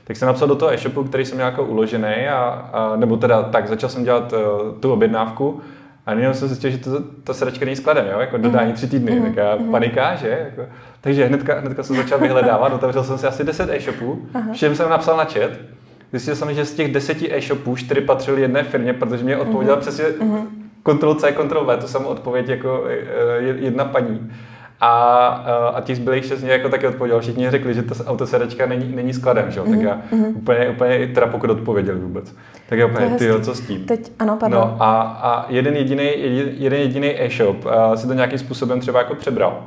Tak 0.04 0.16
jsem 0.16 0.26
napsal 0.26 0.48
do 0.48 0.54
toho 0.54 0.72
e-shopu, 0.72 1.04
který 1.04 1.24
jsem 1.24 1.36
měl 1.36 1.46
jako 1.46 1.64
uložený, 1.64 2.28
a, 2.28 2.38
a, 2.72 2.96
nebo 2.96 3.16
teda 3.16 3.42
tak, 3.42 3.68
začal 3.68 3.90
jsem 3.90 4.04
dělat 4.04 4.32
uh, 4.32 4.38
tu 4.80 4.92
objednávku 4.92 5.60
a 6.06 6.12
jenom 6.12 6.34
jsem 6.34 6.48
zjistil, 6.48 6.70
že 6.70 6.78
to, 6.78 6.90
to 7.24 7.34
sedačka 7.34 7.64
není 7.64 7.76
skladem, 7.76 8.06
jo? 8.12 8.20
jako 8.20 8.36
dodání 8.36 8.66
mhm. 8.66 8.76
tři 8.76 8.86
týdny, 8.86 9.20
mm. 9.20 9.34
taká 9.34 9.56
mm. 9.56 9.70
panika, 9.70 10.14
že? 10.14 10.28
Jako, 10.28 10.72
takže 11.00 11.24
hnedka, 11.24 11.60
hnedka 11.60 11.82
jsem 11.82 11.96
začal 11.96 12.18
vyhledávat, 12.18 12.72
otevřel 12.72 13.04
jsem 13.04 13.18
si 13.18 13.26
asi 13.26 13.44
10 13.44 13.70
e-shopů, 13.70 14.28
všem 14.52 14.76
jsem 14.76 14.90
napsal 14.90 15.16
na 15.16 15.24
chat, 15.24 15.50
zjistil 16.10 16.36
jsem, 16.36 16.54
že 16.54 16.64
z 16.64 16.74
těch 16.74 16.92
deseti 16.92 17.34
e-shopů 17.34 17.76
čtyři 17.76 18.00
patřily 18.00 18.42
jedné 18.42 18.62
firmě, 18.62 18.92
protože 18.92 19.24
mě 19.24 19.36
odpověděla 19.36 19.76
mm. 19.76 19.80
přesně 19.80 20.04
mm. 20.20 20.62
Ctrl 20.88 21.14
C, 21.14 21.32
Ctrl 21.32 21.64
V, 21.64 21.76
to 21.76 21.88
samou 21.88 22.08
odpověď 22.08 22.48
jako 22.48 22.84
e, 22.86 22.94
e, 23.38 23.42
jedna 23.42 23.84
paní. 23.84 24.30
A, 24.84 25.26
a 25.74 25.80
těch 25.80 25.96
zbylých 25.96 26.24
šest 26.24 26.42
mě 26.42 26.52
jako 26.52 26.68
taky 26.68 26.86
odpověděl. 26.86 27.20
Všichni 27.20 27.50
řekli, 27.50 27.74
že 27.74 27.82
ta 27.82 27.94
autosedačka 28.06 28.66
není, 28.66 28.96
není 28.96 29.14
skladem, 29.14 29.50
že? 29.50 29.60
Mm-hmm. 29.60 29.70
tak 29.70 29.80
já 29.80 30.00
mm-hmm. 30.12 30.36
úplně, 30.36 30.68
úplně, 30.68 31.06
teda 31.06 31.26
pokud 31.26 31.50
odpověděli 31.50 31.98
vůbec. 31.98 32.34
Tak 32.68 32.78
já 32.78 32.86
úplně, 32.86 33.10
ty 33.18 33.30
co 33.42 33.54
s 33.54 33.60
tím? 33.60 33.84
Teď, 33.84 34.12
ano, 34.18 34.36
pardon. 34.40 34.60
No 34.60 34.76
a, 34.80 35.00
a 35.02 35.46
jeden 35.48 35.76
jediný 35.76 36.10
jeden 36.58 36.80
jediný 36.80 37.22
e-shop 37.22 37.64
uh, 37.64 37.94
si 37.94 38.06
to 38.06 38.14
nějakým 38.14 38.38
způsobem 38.38 38.80
třeba 38.80 38.98
jako 38.98 39.14
přebral. 39.14 39.62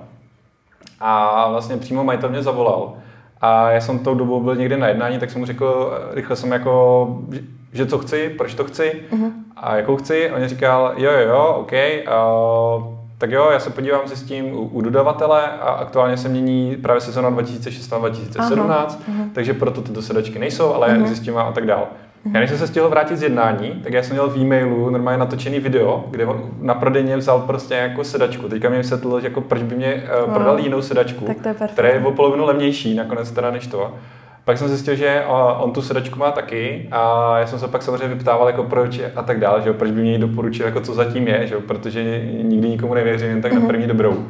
A 1.00 1.50
vlastně 1.50 1.77
přímo 1.77 2.03
majitel 2.03 2.29
mě 2.29 2.43
zavolal 2.43 2.93
A 3.41 3.72
já 3.72 3.81
jsem 3.81 4.00
tou 4.00 4.15
dobou 4.15 4.43
byl 4.43 4.55
někde 4.55 4.77
na 4.77 4.88
jednání, 4.88 5.19
tak 5.19 5.31
jsem 5.31 5.39
mu 5.39 5.45
řekl, 5.45 6.00
rychle 6.12 6.36
jsem 6.36 6.51
jako, 6.51 7.07
že 7.74 7.86
co 7.86 7.98
chci, 7.98 8.29
proč 8.38 8.53
to 8.53 8.63
chci 8.63 9.01
uh-huh. 9.12 9.31
a 9.57 9.75
jakou 9.75 9.95
chci. 9.95 10.31
On 10.31 10.48
říkal, 10.48 10.93
jo, 10.98 11.12
jo, 11.12 11.27
jo, 11.27 11.55
OK, 11.60 11.72
uh, 11.72 13.04
tak 13.25 13.32
jo, 13.32 13.50
já 13.51 13.60
se 13.60 13.70
podívám 13.70 14.08
se 14.08 14.15
s 14.15 14.24
tím 14.24 14.53
u, 14.53 14.60
u 14.60 14.82
dodavatele 14.82 15.41
a 15.62 15.70
aktuálně 15.70 16.17
se 16.17 16.29
mění 16.29 16.75
právě 16.75 17.01
sezona 17.01 17.32
2016-2017, 17.32 18.98
takže 19.34 19.53
proto 19.53 19.82
tyto 19.82 20.01
sedačky 20.01 20.39
nejsou, 20.39 20.74
ale 20.74 20.88
uh-huh. 20.88 21.05
zjistím 21.05 21.38
a 21.38 21.51
tak 21.51 21.65
dál. 21.65 21.88
Já 22.34 22.39
než 22.39 22.50
jsem 22.50 22.60
se 22.60 22.67
stihl 22.67 22.89
vrátit 22.89 23.17
z 23.17 23.24
jednání, 23.24 23.72
tak 23.84 23.94
já 23.94 24.03
jsem 24.03 24.13
měl 24.13 24.29
v 24.29 24.38
e-mailu 24.38 24.89
normálně 24.89 25.17
natočený 25.17 25.60
video, 25.60 26.05
kde 26.12 26.25
on 26.25 26.50
na 26.62 26.74
prodejně 26.74 27.17
vzal 27.17 27.39
prostě 27.39 27.74
jako 27.74 28.03
sedačku. 28.03 28.50
Teďka 28.50 28.70
mi 28.70 28.77
vysvětlil, 28.77 29.20
že 29.20 29.27
jako 29.27 29.41
proč 29.41 29.62
by 29.62 29.75
mě 29.75 30.03
uh, 30.25 30.34
prodal 30.34 30.60
jinou 30.60 30.82
sedačku, 30.82 31.25
která 31.67 31.89
je 31.89 32.00
o 32.00 32.12
polovinu 32.12 32.46
levnější 32.46 32.96
nakonec 32.96 33.32
teda 33.32 33.51
než 33.51 33.67
to. 33.67 33.94
Pak 34.45 34.57
jsem 34.57 34.67
zjistil, 34.67 34.95
že 34.95 35.23
on 35.59 35.71
tu 35.71 35.81
sedačku 35.81 36.19
má 36.19 36.31
taky 36.31 36.87
a 36.91 37.33
já 37.39 37.47
jsem 37.47 37.59
se 37.59 37.67
pak 37.67 37.83
samozřejmě 37.83 38.07
vyptával, 38.07 38.47
jako 38.47 38.63
proč 38.63 39.01
a 39.15 39.21
tak 39.21 39.39
dále, 39.39 39.61
že 39.61 39.73
proč 39.73 39.91
by 39.91 40.01
mě 40.01 40.19
doporučil, 40.19 40.65
jako 40.65 40.81
co 40.81 40.93
zatím 40.93 41.27
je, 41.27 41.47
že 41.47 41.57
protože 41.57 42.03
nikdy 42.43 42.69
nikomu 42.69 42.93
nevěřím, 42.93 43.29
jen 43.29 43.41
tak 43.41 43.51
mm-hmm. 43.51 43.55
na 43.55 43.59
mhm. 43.59 43.67
první 43.67 43.87
dobrou. 43.87 44.25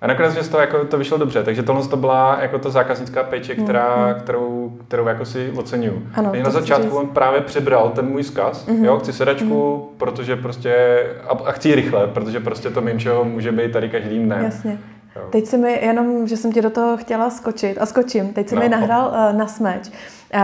A 0.00 0.06
nakonec 0.06 0.34
že 0.34 0.50
to, 0.50 0.58
jako, 0.58 0.84
to 0.84 0.98
vyšlo 0.98 1.18
dobře, 1.18 1.42
takže 1.42 1.62
tohle 1.62 1.88
to 1.88 1.96
byla 1.96 2.38
jako 2.40 2.58
ta 2.58 2.70
zákaznická 2.70 3.22
péče, 3.22 3.54
která, 3.54 4.06
mm. 4.06 4.14
kterou, 4.20 4.72
kterou 4.88 5.06
jako 5.06 5.24
si 5.24 5.52
oceňuju. 5.56 6.02
Ano, 6.14 6.32
na 6.44 6.50
začátku 6.50 6.96
on 6.96 7.08
právě 7.08 7.40
přebral 7.40 7.90
ten 7.94 8.06
můj 8.08 8.22
zkaz, 8.22 8.66
mm-hmm. 8.66 8.84
jo, 8.84 8.98
chci 8.98 9.12
sedačku, 9.12 9.88
mm. 9.90 9.98
protože 9.98 10.36
prostě, 10.36 10.98
a, 11.28 11.48
a 11.48 11.52
chci 11.52 11.74
rychle, 11.74 12.06
protože 12.06 12.40
prostě 12.40 12.70
to 12.70 12.80
mým 12.80 12.98
čeho 12.98 13.24
může 13.24 13.52
být 13.52 13.72
tady 13.72 13.88
každým 13.88 14.24
dnem. 14.24 14.44
Jasně. 14.44 14.78
Jo. 15.16 15.28
Teď 15.30 15.46
si 15.46 15.58
mi 15.58 15.72
jenom, 15.72 16.26
že 16.26 16.36
jsem 16.36 16.52
ti 16.52 16.62
do 16.62 16.70
toho 16.70 16.96
chtěla 16.96 17.30
skočit 17.30 17.78
a 17.78 17.86
skočím, 17.86 18.32
teď 18.32 18.48
si 18.48 18.54
no. 18.54 18.60
mi 18.60 18.68
nahrál 18.68 19.08
uh, 19.08 19.38
na 19.38 19.46
smeč. 19.46 19.88
Uh, 19.88 20.40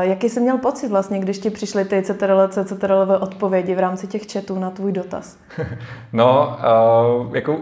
jaký 0.00 0.28
jsi 0.28 0.40
měl 0.40 0.58
pocit 0.58 0.88
vlastně, 0.88 1.18
když 1.18 1.38
ti 1.38 1.50
přišly 1.50 1.84
ty 1.84 2.02
CTRL, 2.02 2.48
CTRL 2.48 3.18
odpovědi 3.20 3.74
v 3.74 3.78
rámci 3.78 4.06
těch 4.06 4.32
chatů 4.32 4.58
na 4.58 4.70
tvůj 4.70 4.92
dotaz? 4.92 5.36
no, 6.12 6.58
uh, 7.26 7.36
jako 7.36 7.58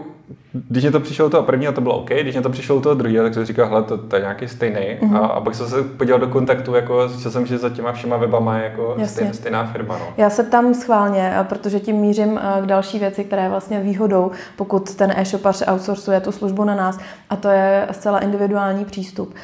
když 0.53 0.83
mě 0.83 0.91
to 0.91 0.99
přišlo 0.99 1.29
toho 1.29 1.43
prvního, 1.43 1.73
to 1.73 1.81
bylo 1.81 1.95
OK, 1.95 2.09
když 2.09 2.35
mě 2.35 2.41
to 2.41 2.49
přišlo 2.49 2.81
toho 2.81 2.95
druhého, 2.95 3.23
tak 3.23 3.33
jsem 3.33 3.45
říkal, 3.45 3.67
hele, 3.67 3.83
to, 3.83 3.97
to 3.97 4.15
je 4.15 4.21
nějaký 4.21 4.47
stejný. 4.47 4.79
Mm-hmm. 4.79 5.23
A, 5.23 5.27
a, 5.27 5.41
pak 5.41 5.55
jsem 5.55 5.67
se 5.67 5.83
podíval 5.83 6.19
do 6.19 6.27
kontaktu, 6.27 6.75
jako 6.75 7.07
zjistil 7.07 7.31
jsem, 7.31 7.45
že 7.45 7.57
za 7.57 7.69
těma 7.69 7.91
všema 7.91 8.17
webama 8.17 8.57
je 8.57 8.63
jako 8.63 8.95
stejná, 9.05 9.33
stejná 9.33 9.65
firma. 9.65 9.97
No. 9.97 10.05
Já 10.17 10.29
se 10.29 10.43
tam 10.43 10.73
schválně, 10.73 11.33
protože 11.43 11.79
tím 11.79 11.95
mířím 11.95 12.39
k 12.61 12.65
další 12.65 12.99
věci, 12.99 13.23
která 13.23 13.43
je 13.43 13.49
vlastně 13.49 13.79
výhodou, 13.79 14.31
pokud 14.55 14.95
ten 14.95 15.13
e-shopař 15.15 15.63
outsourcuje 15.67 16.19
tu 16.19 16.31
službu 16.31 16.63
na 16.63 16.75
nás, 16.75 16.99
a 17.29 17.35
to 17.35 17.47
je 17.47 17.87
zcela 17.91 18.19
individuální 18.19 18.85
přístup. 18.85 19.35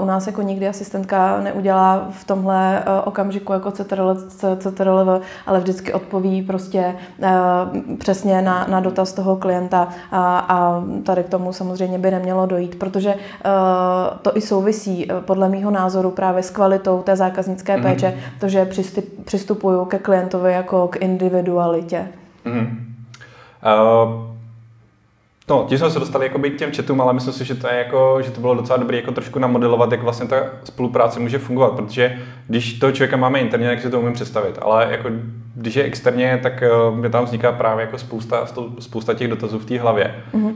U 0.00 0.04
nás 0.04 0.26
jako 0.26 0.42
nikdy 0.42 0.68
asistentka 0.68 1.40
neudělá 1.40 2.08
v 2.10 2.24
tomhle 2.24 2.84
okamžiku 3.04 3.52
jako 3.52 3.70
CTRL, 3.70 4.16
CTRL, 4.58 5.20
ale 5.46 5.60
vždycky 5.60 5.92
odpoví 5.92 6.42
prostě 6.42 6.94
přesně 7.98 8.42
na, 8.42 8.66
na 8.70 8.80
dotaz 8.80 9.12
toho 9.12 9.36
klienta 9.36 9.88
a, 10.48 10.84
tady 11.04 11.24
k 11.24 11.28
tomu 11.28 11.52
samozřejmě 11.52 11.98
by 11.98 12.10
nemělo 12.10 12.46
dojít, 12.46 12.78
protože 12.78 13.14
uh, 13.14 13.20
to 14.22 14.36
i 14.36 14.40
souvisí 14.40 15.06
uh, 15.06 15.20
podle 15.20 15.48
mého 15.48 15.70
názoru 15.70 16.10
právě 16.10 16.42
s 16.42 16.50
kvalitou 16.50 17.02
té 17.02 17.16
zákaznické 17.16 17.76
mm-hmm. 17.76 17.82
péče, 17.82 18.14
to, 18.40 18.48
že 18.48 18.68
přistupuju 19.24 19.84
ke 19.84 19.98
klientovi 19.98 20.52
jako 20.52 20.88
k 20.88 20.96
individualitě. 20.96 22.08
Mm-hmm. 22.46 22.68
Uh... 23.62 24.31
No, 25.50 25.64
tím 25.68 25.78
jsme 25.78 25.90
se 25.90 25.98
dostali 25.98 26.26
jakoby 26.26 26.50
k 26.50 26.58
těm 26.58 26.72
chatům, 26.72 27.00
ale 27.00 27.12
myslím 27.12 27.34
si, 27.34 27.44
že 27.44 27.54
to, 27.54 27.66
je 27.66 27.78
jako, 27.78 28.18
že 28.22 28.30
to 28.30 28.40
bylo 28.40 28.54
docela 28.54 28.76
dobré 28.76 28.96
jako 28.96 29.12
trošku 29.12 29.38
namodelovat, 29.38 29.92
jak 29.92 30.02
vlastně 30.02 30.26
ta 30.26 30.36
spolupráce 30.64 31.20
může 31.20 31.38
fungovat, 31.38 31.72
protože 31.72 32.18
když 32.46 32.78
toho 32.78 32.92
člověka 32.92 33.16
máme 33.16 33.38
interně, 33.40 33.68
tak 33.68 33.80
si 33.80 33.90
to 33.90 34.00
umím 34.00 34.12
představit, 34.12 34.58
ale 34.62 34.88
jako 34.90 35.08
když 35.54 35.74
je 35.74 35.84
externě, 35.84 36.40
tak 36.42 36.62
uh, 36.90 36.96
mi 36.96 37.10
tam 37.10 37.24
vzniká 37.24 37.52
právě 37.52 37.84
jako 37.84 37.98
spousta, 37.98 38.46
spousta 38.78 39.14
těch 39.14 39.28
dotazů 39.28 39.58
v 39.58 39.64
té 39.64 39.78
hlavě. 39.78 40.14
Mm-hmm. 40.34 40.54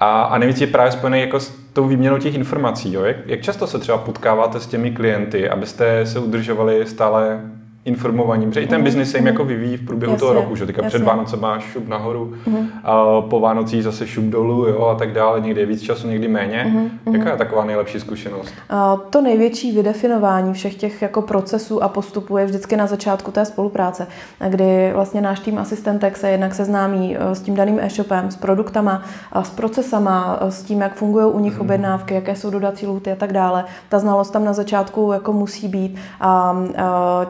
A, 0.00 0.22
a 0.22 0.38
nejvíc 0.38 0.60
je 0.60 0.66
právě 0.66 0.92
spojený 0.92 1.20
jako 1.20 1.40
s 1.40 1.48
tou 1.72 1.86
výměnou 1.86 2.18
těch 2.18 2.34
informací. 2.34 2.92
Jo? 2.92 3.02
Jak, 3.02 3.16
jak 3.26 3.40
často 3.40 3.66
se 3.66 3.78
třeba 3.78 3.98
potkáváte 3.98 4.60
s 4.60 4.66
těmi 4.66 4.90
klienty, 4.90 5.48
abyste 5.48 6.06
se 6.06 6.18
udržovali 6.18 6.86
stále 6.86 7.40
informovaní, 7.88 8.46
protože 8.46 8.60
i 8.60 8.66
ten 8.66 8.78
mhm, 8.78 8.84
biznis 8.84 9.10
se 9.10 9.18
jim 9.18 9.26
jako 9.26 9.44
vyvíjí 9.44 9.76
v 9.76 9.86
průběhu 9.86 10.12
jasně, 10.12 10.20
toho 10.20 10.34
roku, 10.34 10.56
že 10.56 10.66
teďka 10.66 10.82
před 10.82 11.02
Vánoce 11.02 11.36
máš 11.36 11.64
šup 11.64 11.88
nahoru, 11.88 12.34
uh-huh. 12.46 12.66
a 12.84 13.20
po 13.20 13.40
Vánocích 13.40 13.82
zase 13.84 14.06
šup 14.06 14.24
dolů 14.24 14.66
jo, 14.66 14.86
a 14.86 14.94
tak 14.94 15.12
dále, 15.12 15.40
někdy 15.40 15.60
je 15.60 15.66
víc 15.66 15.82
času, 15.82 16.08
někdy 16.08 16.28
méně. 16.28 16.74
Uh-huh. 16.74 17.18
Jaká 17.18 17.30
je 17.30 17.36
taková 17.36 17.64
nejlepší 17.64 18.00
zkušenost? 18.00 18.54
Uh, 18.72 19.00
to 19.10 19.20
největší 19.20 19.76
vydefinování 19.76 20.52
všech 20.52 20.74
těch 20.74 21.02
jako 21.02 21.22
procesů 21.22 21.82
a 21.82 21.88
postupů 21.88 22.36
je 22.36 22.44
vždycky 22.44 22.76
na 22.76 22.86
začátku 22.86 23.30
té 23.30 23.44
spolupráce, 23.44 24.06
kdy 24.48 24.90
vlastně 24.94 25.20
náš 25.20 25.40
tým 25.40 25.58
asistentek 25.58 26.16
se 26.16 26.30
jednak 26.30 26.54
seznámí 26.54 27.16
e, 27.16 27.34
s 27.34 27.40
tím 27.40 27.54
daným 27.54 27.78
e-shopem, 27.80 28.30
s 28.30 28.36
produktama, 28.36 29.02
s 29.42 29.50
procesama, 29.50 30.38
s 30.48 30.62
tím, 30.62 30.80
jak 30.80 30.94
fungují 30.94 31.26
u 31.26 31.38
nich 31.38 31.58
uh-huh. 31.58 31.60
objednávky, 31.60 32.14
jaké 32.14 32.36
jsou 32.36 32.50
dodací 32.50 32.86
lhuty 32.86 33.12
a 33.12 33.16
tak 33.16 33.32
dále. 33.32 33.64
Ta 33.88 33.98
znalost 33.98 34.30
tam 34.30 34.44
na 34.44 34.52
začátku 34.52 35.12
jako 35.12 35.32
musí 35.32 35.68
být. 35.68 35.96
A, 36.20 36.28
a 36.30 37.26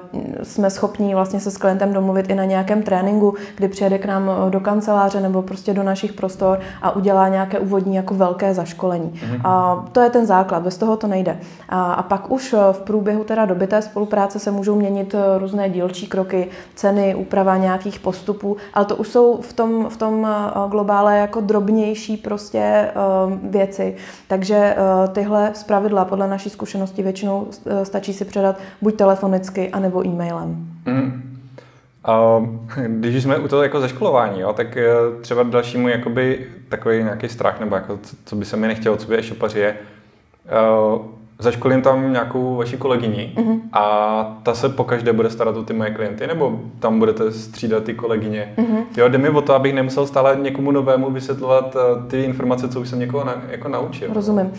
jsme 0.49 0.71
schopni 0.71 1.15
vlastně 1.15 1.41
se 1.41 1.51
s 1.51 1.57
klientem 1.57 1.93
domluvit 1.93 2.31
i 2.31 2.35
na 2.35 2.45
nějakém 2.45 2.83
tréninku, 2.83 3.35
kdy 3.57 3.69
přijede 3.69 3.99
k 3.99 4.05
nám 4.05 4.31
eh, 4.31 4.51
do 4.51 4.61
kanceláře 4.61 5.21
nebo 5.21 5.43
prostě 5.43 5.75
do 5.75 5.83
našich 5.83 6.13
prostor 6.13 6.61
a 6.83 6.97
udělá 6.97 7.29
nějaké 7.29 7.59
úvodní 7.59 7.97
jako 7.97 8.15
velké 8.15 8.55
zaškolení. 8.55 9.13
Mm-hmm. 9.13 9.41
A 9.45 9.85
to 9.93 10.01
je 10.01 10.11
ten 10.11 10.27
základ, 10.27 10.63
bez 10.63 10.79
toho 10.79 10.97
to 10.97 11.07
nejde. 11.07 11.39
A, 11.69 11.93
a 11.93 12.03
pak 12.03 12.31
už 12.31 12.53
eh, 12.53 12.73
v 12.73 12.81
průběhu 12.81 13.25
teda 13.25 13.47
doby 13.47 13.67
té 13.67 13.83
spolupráce 13.83 14.39
se 14.39 14.51
můžou 14.51 14.77
měnit 14.77 15.15
eh, 15.15 15.39
různé 15.39 15.71
dílčí 15.71 16.07
kroky, 16.07 16.49
ceny, 16.75 17.15
úprava 17.15 17.57
nějakých 17.57 18.01
postupů, 18.01 18.57
ale 18.75 18.85
to 18.85 18.97
už 18.97 19.09
jsou 19.09 19.41
v 19.41 19.53
tom, 19.53 19.89
v 19.89 19.97
tom 19.97 20.29
globále 20.69 21.19
jako 21.19 21.41
drobnější 21.41 22.17
prostě 22.17 22.91
věci. 23.43 23.97
Takže 24.29 24.77
tyhle 25.13 25.51
zpravidla 25.55 26.05
podle 26.05 26.29
naší 26.29 26.51
zkušenosti 26.51 27.03
většinou 27.03 27.47
stačí 27.83 28.13
si 28.13 28.25
předat 28.25 28.57
buď 28.83 28.97
telefonicky, 28.97 29.71
anebo 29.71 30.07
e-mail 30.07 30.38
mailem. 30.39 30.67
Mm. 30.87 31.39
A 32.05 32.43
když 32.87 33.23
jsme 33.23 33.39
u 33.39 33.49
toho 33.49 33.63
jako 33.63 33.81
zaškolování, 33.81 34.41
jo, 34.41 34.53
tak 34.53 34.77
eh, 34.77 34.87
třeba 35.21 35.43
dalšímu 35.43 35.89
jakoby 35.89 36.47
takový 36.69 37.03
nějaký 37.03 37.29
strach, 37.29 37.61
nebo 37.61 37.77
jako, 37.77 37.99
co 38.25 38.37
by 38.37 38.45
se 38.45 38.57
mi 38.57 38.67
nechtělo, 38.67 38.97
co 38.97 39.09
by 39.09 39.19
e-shopaři 39.19 39.59
je, 39.59 39.77
uh, 40.95 41.18
zaškolím 41.39 41.83
tam 41.83 42.13
nějakou 42.13 42.57
vaši 42.57 42.77
kolegyni 42.77 43.33
mm-hmm. 43.37 43.61
a 43.73 44.39
ta 44.43 44.55
se 44.55 44.69
pokaždé 44.69 45.13
bude 45.13 45.31
starat 45.31 45.57
o 45.57 45.63
ty 45.63 45.73
moje 45.73 45.91
klienty, 45.91 46.27
nebo 46.27 46.61
tam 46.81 46.99
budete 46.99 47.33
střídat 47.33 47.85
ty 47.85 47.95
kolegyně. 47.95 48.53
Mm-hmm. 48.57 48.83
Jo, 48.97 49.09
jde 49.09 49.19
mi 49.19 49.29
o 49.29 49.41
to, 49.41 49.55
abych 49.55 49.75
nemusel 49.75 50.07
stále 50.07 50.37
někomu 50.43 50.71
novému 50.71 51.11
vysvětlovat 51.11 51.77
eh, 51.77 52.11
ty 52.11 52.23
informace, 52.23 52.69
co 52.69 52.81
už 52.81 52.89
jsem 52.89 52.99
někoho 52.99 53.25
na, 53.25 53.35
jako 53.49 53.69
naučil. 53.69 54.09
Rozumím. 54.15 54.53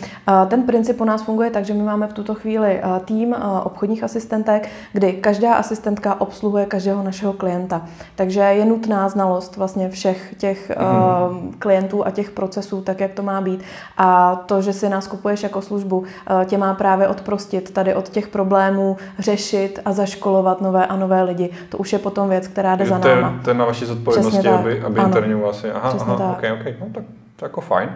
Ten 0.48 0.62
princip 0.62 1.00
u 1.00 1.04
nás 1.04 1.22
funguje 1.22 1.50
tak, 1.50 1.64
že 1.64 1.74
my 1.74 1.82
máme 1.82 2.06
v 2.06 2.12
tuto 2.12 2.34
chvíli 2.34 2.80
eh, 2.82 3.00
tým 3.04 3.34
eh, 3.34 3.38
obchodních 3.62 4.04
asistentek, 4.04 4.68
kdy 4.92 5.12
každá 5.12 5.54
asistentka 5.54 6.20
obsluhuje 6.20 6.66
každého 6.66 7.02
našeho 7.02 7.32
klienta. 7.32 7.82
Takže 8.14 8.40
je 8.40 8.64
nutná 8.64 9.08
znalost 9.08 9.56
vlastně 9.56 9.88
všech 9.88 10.34
těch 10.38 10.70
mm-hmm. 10.70 11.52
klientů 11.58 12.06
a 12.06 12.10
těch 12.10 12.30
procesů, 12.30 12.80
tak 12.80 13.00
jak 13.00 13.12
to 13.12 13.22
má 13.22 13.40
být. 13.40 13.62
A 13.96 14.36
to, 14.36 14.62
že 14.62 14.72
si 14.72 14.88
nás 14.88 15.06
kupuješ 15.06 15.42
jako 15.42 15.62
službu, 15.62 16.04
tě 16.44 16.58
má 16.58 16.69
právě 16.74 17.08
odprostit 17.08 17.70
tady 17.70 17.94
od 17.94 18.08
těch 18.08 18.28
problémů, 18.28 18.96
řešit 19.18 19.78
a 19.84 19.92
zaškolovat 19.92 20.60
nové 20.60 20.86
a 20.86 20.96
nové 20.96 21.22
lidi. 21.22 21.50
To 21.68 21.78
už 21.78 21.92
je 21.92 21.98
potom 21.98 22.28
věc, 22.28 22.48
která 22.48 22.76
jde 22.76 22.86
za 22.86 22.98
náma. 22.98 23.40
To 23.44 23.50
je 23.50 23.54
na 23.54 23.64
vaší 23.64 23.84
zodpovědnosti, 23.84 24.48
aby, 24.48 24.80
aby 24.80 25.00
interně 25.00 25.36
vlastně. 25.36 25.72
Aha, 25.72 25.88
Přesně 25.88 26.12
aha, 26.12 26.28
tak. 26.28 26.38
okay, 26.38 26.52
okay. 26.52 26.74
No, 26.80 26.86
tak 26.94 27.04
to 27.36 27.44
je 27.44 27.48
jako 27.48 27.60
fajn. 27.60 27.88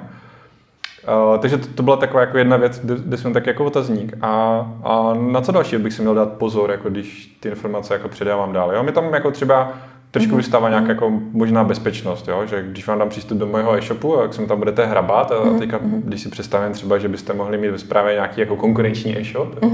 Uh, 1.32 1.38
takže 1.38 1.58
to, 1.58 1.66
to 1.74 1.82
byla 1.82 1.96
taková 1.96 2.20
jako 2.20 2.38
jedna 2.38 2.56
věc, 2.56 2.78
kde, 2.78 2.94
kde 2.94 3.16
jsem 3.16 3.32
tak 3.32 3.46
jako 3.46 3.64
otazník. 3.64 4.16
A, 4.20 4.66
a 4.84 5.14
na 5.14 5.40
co 5.40 5.52
další 5.52 5.78
bych 5.78 5.92
si 5.92 6.02
měl 6.02 6.14
dát 6.14 6.32
pozor, 6.32 6.70
jako 6.70 6.90
když 6.90 7.36
ty 7.40 7.48
informace 7.48 7.94
jako 7.94 8.08
předávám 8.08 8.52
dál. 8.52 8.72
Jo? 8.74 8.82
My 8.82 8.92
tam 8.92 9.14
jako 9.14 9.30
třeba 9.30 9.72
trošku 10.14 10.30
mhm. 10.30 10.36
vystává 10.36 10.68
nějaká 10.68 10.84
mhm. 10.84 10.90
jako 10.90 11.12
možná 11.32 11.64
bezpečnost, 11.64 12.28
jo? 12.28 12.46
že 12.46 12.62
když 12.62 12.86
vám 12.86 12.98
dám 12.98 13.08
přístup 13.08 13.38
do 13.38 13.46
mého 13.46 13.76
e-shopu, 13.78 14.16
jak 14.22 14.34
se 14.34 14.46
tam 14.46 14.58
budete 14.58 14.86
hrabat 14.86 15.32
a 15.32 15.44
mhm, 15.44 15.58
teďka, 15.58 15.78
když 15.82 16.22
si 16.22 16.28
představím 16.28 16.72
třeba, 16.72 16.98
že 16.98 17.08
byste 17.08 17.32
mohli 17.32 17.58
mít 17.58 17.70
ve 17.70 17.78
zprávě 17.78 18.14
nějaký 18.14 18.40
jako 18.40 18.56
konkurenční 18.56 19.18
e-shop, 19.18 19.62
jo? 19.62 19.70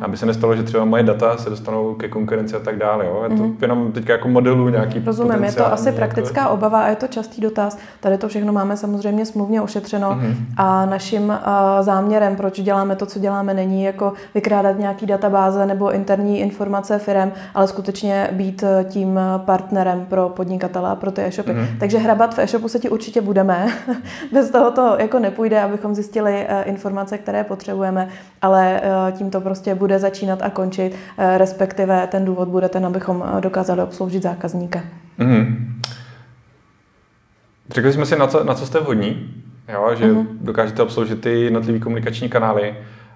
aby 0.00 0.16
se 0.16 0.26
nestalo, 0.26 0.56
že 0.56 0.62
třeba 0.62 0.84
moje 0.84 1.02
data 1.02 1.36
se 1.36 1.50
dostanou 1.50 1.94
ke 1.94 2.08
konkurenci 2.08 2.56
a 2.56 2.58
tak 2.58 2.78
dále. 2.78 3.06
Jo? 3.06 3.26
Je 3.30 3.36
to 3.36 3.50
jenom 3.60 3.92
teďka 3.92 4.12
jako 4.12 4.28
modelu 4.28 4.68
nějaký 4.68 5.02
Rozumím, 5.06 5.44
je 5.44 5.52
to 5.52 5.72
asi 5.72 5.92
praktická 5.92 6.44
to... 6.44 6.50
obava 6.50 6.82
a 6.82 6.88
je 6.88 6.96
to 6.96 7.06
častý 7.06 7.40
dotaz. 7.40 7.78
Tady 8.00 8.18
to 8.18 8.28
všechno 8.28 8.52
máme 8.52 8.76
samozřejmě 8.76 9.26
smluvně 9.26 9.62
ošetřeno 9.62 10.20
a 10.56 10.86
naším 10.86 11.28
uh, 11.28 11.36
záměrem, 11.80 12.36
proč 12.36 12.60
děláme 12.60 12.96
to, 12.96 13.06
co 13.06 13.18
děláme, 13.18 13.54
není 13.54 13.84
jako 13.84 14.12
vykrádat 14.34 14.78
nějaký 14.78 15.06
databáze 15.06 15.66
nebo 15.66 15.92
interní 15.92 16.40
informace 16.40 16.98
firem, 16.98 17.32
ale 17.54 17.68
skutečně 17.68 18.28
být 18.32 18.64
tím 18.88 19.20
part 19.44 19.69
partnerem 19.70 20.06
pro 20.06 20.28
podnikatele 20.28 20.90
a 20.90 20.94
pro 20.94 21.10
ty 21.10 21.22
e-shopy. 21.22 21.50
Mm-hmm. 21.50 21.78
Takže 21.78 21.98
hrabat 21.98 22.34
v 22.34 22.38
e-shopu 22.38 22.68
se 22.68 22.78
ti 22.78 22.88
určitě 22.88 23.20
budeme. 23.20 23.66
Bez 24.32 24.50
toho 24.50 24.70
to 24.70 24.96
jako 24.98 25.18
nepůjde, 25.18 25.62
abychom 25.62 25.94
zjistili 25.94 26.46
informace, 26.64 27.18
které 27.18 27.44
potřebujeme, 27.44 28.08
ale 28.42 28.80
tím 29.12 29.30
to 29.30 29.40
prostě 29.40 29.74
bude 29.74 29.98
začínat 29.98 30.42
a 30.42 30.50
končit, 30.50 30.96
respektive 31.36 32.06
ten 32.06 32.24
důvod 32.24 32.48
bude 32.48 32.68
ten, 32.68 32.86
abychom 32.86 33.24
dokázali 33.40 33.82
obsloužit 33.82 34.22
zákazníka. 34.22 34.80
Mm-hmm. 35.18 35.56
Řekli 37.70 37.92
jsme 37.92 38.06
si, 38.06 38.16
na 38.18 38.26
co, 38.26 38.44
na 38.44 38.54
co 38.54 38.66
jste 38.66 38.80
vhodní, 38.80 39.34
jo? 39.72 39.90
že 39.98 40.12
uh-huh. 40.12 40.26
dokážete 40.40 40.82
obsloužit 40.82 41.20
ty 41.20 41.40
jednotlivé 41.40 41.78
komunikační 41.78 42.28
kanály. 42.28 42.74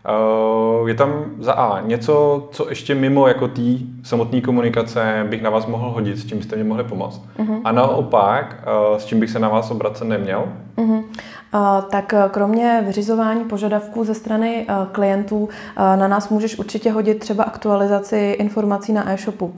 Uh, 0.08 0.88
je 0.88 0.94
tam 0.94 1.25
za 1.38 1.52
A 1.52 1.80
něco, 1.80 2.49
co 2.50 2.68
ještě 2.68 2.94
mimo 2.94 3.28
jako 3.28 3.49
té 3.49 3.62
samotné 4.02 4.40
komunikace 4.40 5.26
bych 5.30 5.42
na 5.42 5.50
vás 5.50 5.66
mohl 5.66 5.90
hodit, 5.90 6.18
s 6.18 6.26
čím 6.26 6.38
byste 6.38 6.56
mě 6.56 6.64
mohli 6.64 6.84
pomoct. 6.84 7.23
Uh-huh. 7.38 7.61
A 7.64 7.73
naopak, 7.73 8.56
uh, 8.90 8.99
s 8.99 9.04
čím 9.04 9.20
bych 9.20 9.30
se 9.30 9.38
na 9.38 9.49
vás 9.49 9.70
obracet 9.70 10.04
neměl? 10.04 10.44
Uh-huh. 10.76 11.04
Uh, 11.54 11.80
tak 11.90 12.14
kromě 12.30 12.82
vyřizování 12.87 13.44
požadavků 13.44 14.04
ze 14.04 14.14
strany 14.14 14.66
klientů 14.92 15.49
na 15.76 16.08
nás 16.08 16.28
můžeš 16.28 16.58
určitě 16.58 16.92
hodit 16.92 17.18
třeba 17.18 17.44
aktualizaci 17.44 18.37
informací 18.38 18.92
na 18.92 19.11
e-shopu. 19.12 19.54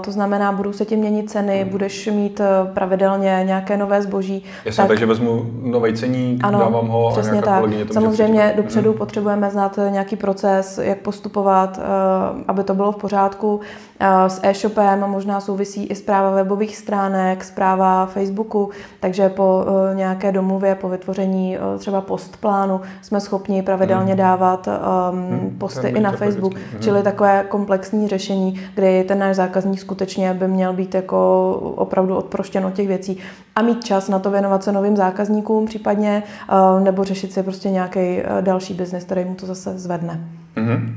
To 0.00 0.12
znamená, 0.12 0.52
budou 0.52 0.72
se 0.72 0.84
ti 0.84 0.96
měnit 0.96 1.30
ceny, 1.30 1.60
hmm. 1.62 1.70
budeš 1.70 2.06
mít 2.06 2.40
eh, 2.40 2.46
pravidelně 2.74 3.42
nějaké 3.46 3.76
nové 3.76 4.02
zboží. 4.02 4.44
Jasně, 4.64 4.76
tak, 4.76 4.88
takže 4.88 5.06
vezmu 5.06 5.46
nový 5.62 5.94
ceník, 5.94 6.44
ano, 6.44 6.58
dávám 6.58 6.88
ho 6.88 7.10
přesně 7.12 7.38
a 7.38 7.42
tak. 7.42 7.64
To 7.88 7.94
Samozřejmě 7.94 8.52
dopředu 8.56 8.90
hmm. 8.90 8.98
potřebujeme 8.98 9.50
znát 9.50 9.78
nějaký 9.90 10.16
proces, 10.16 10.78
jak 10.82 10.98
postupovat, 10.98 11.78
eh, 11.78 12.44
aby 12.48 12.64
to 12.64 12.74
bylo 12.74 12.92
v 12.92 12.96
pořádku. 12.96 13.60
Eh, 14.00 14.30
s 14.30 14.40
e-shopem 14.42 15.00
možná 15.00 15.40
souvisí 15.40 15.86
i 15.86 15.94
zpráva 15.94 16.30
webových 16.30 16.76
stránek, 16.76 17.44
zpráva 17.44 18.06
Facebooku, 18.06 18.70
takže 19.00 19.28
po 19.28 19.64
nějaké 19.94 20.32
domluvě, 20.32 20.74
po 20.74 20.88
vytvoření 20.88 21.58
třeba 21.78 22.00
postplánu 22.00 22.80
jsme 23.02 23.20
schopni 23.20 23.62
pravidelně 23.62 24.12
hmm. 24.12 24.18
dávat 24.18 24.68
um, 25.12 25.50
posty 25.58 25.88
i 25.88 26.00
na 26.00 26.12
Facebook, 26.12 26.54
hmm. 26.54 26.80
čili 26.80 27.02
takové 27.02 27.44
komplexní 27.48 28.08
řešení, 28.08 28.60
kdy 28.74 29.04
ten 29.04 29.18
náš 29.18 29.36
zákazník 29.44 29.80
skutečně 29.80 30.34
by 30.34 30.48
měl 30.48 30.72
být 30.72 30.94
jako 30.94 31.50
opravdu 31.76 32.16
odproštěn 32.16 32.66
od 32.66 32.74
těch 32.74 32.88
věcí 32.88 33.18
a 33.56 33.62
mít 33.62 33.84
čas 33.84 34.08
na 34.08 34.18
to 34.18 34.30
věnovat 34.30 34.64
se 34.64 34.72
novým 34.72 34.96
zákazníkům 34.96 35.66
případně, 35.66 36.22
eh, 36.22 36.80
nebo 36.80 37.04
řešit 37.04 37.32
si 37.32 37.42
prostě 37.42 37.70
nějaký 37.70 38.00
eh, 38.00 38.24
další 38.40 38.74
biznis, 38.74 39.04
který 39.04 39.24
mu 39.24 39.34
to 39.34 39.46
zase 39.46 39.78
zvedne. 39.78 40.20
Mm-hmm. 40.56 40.92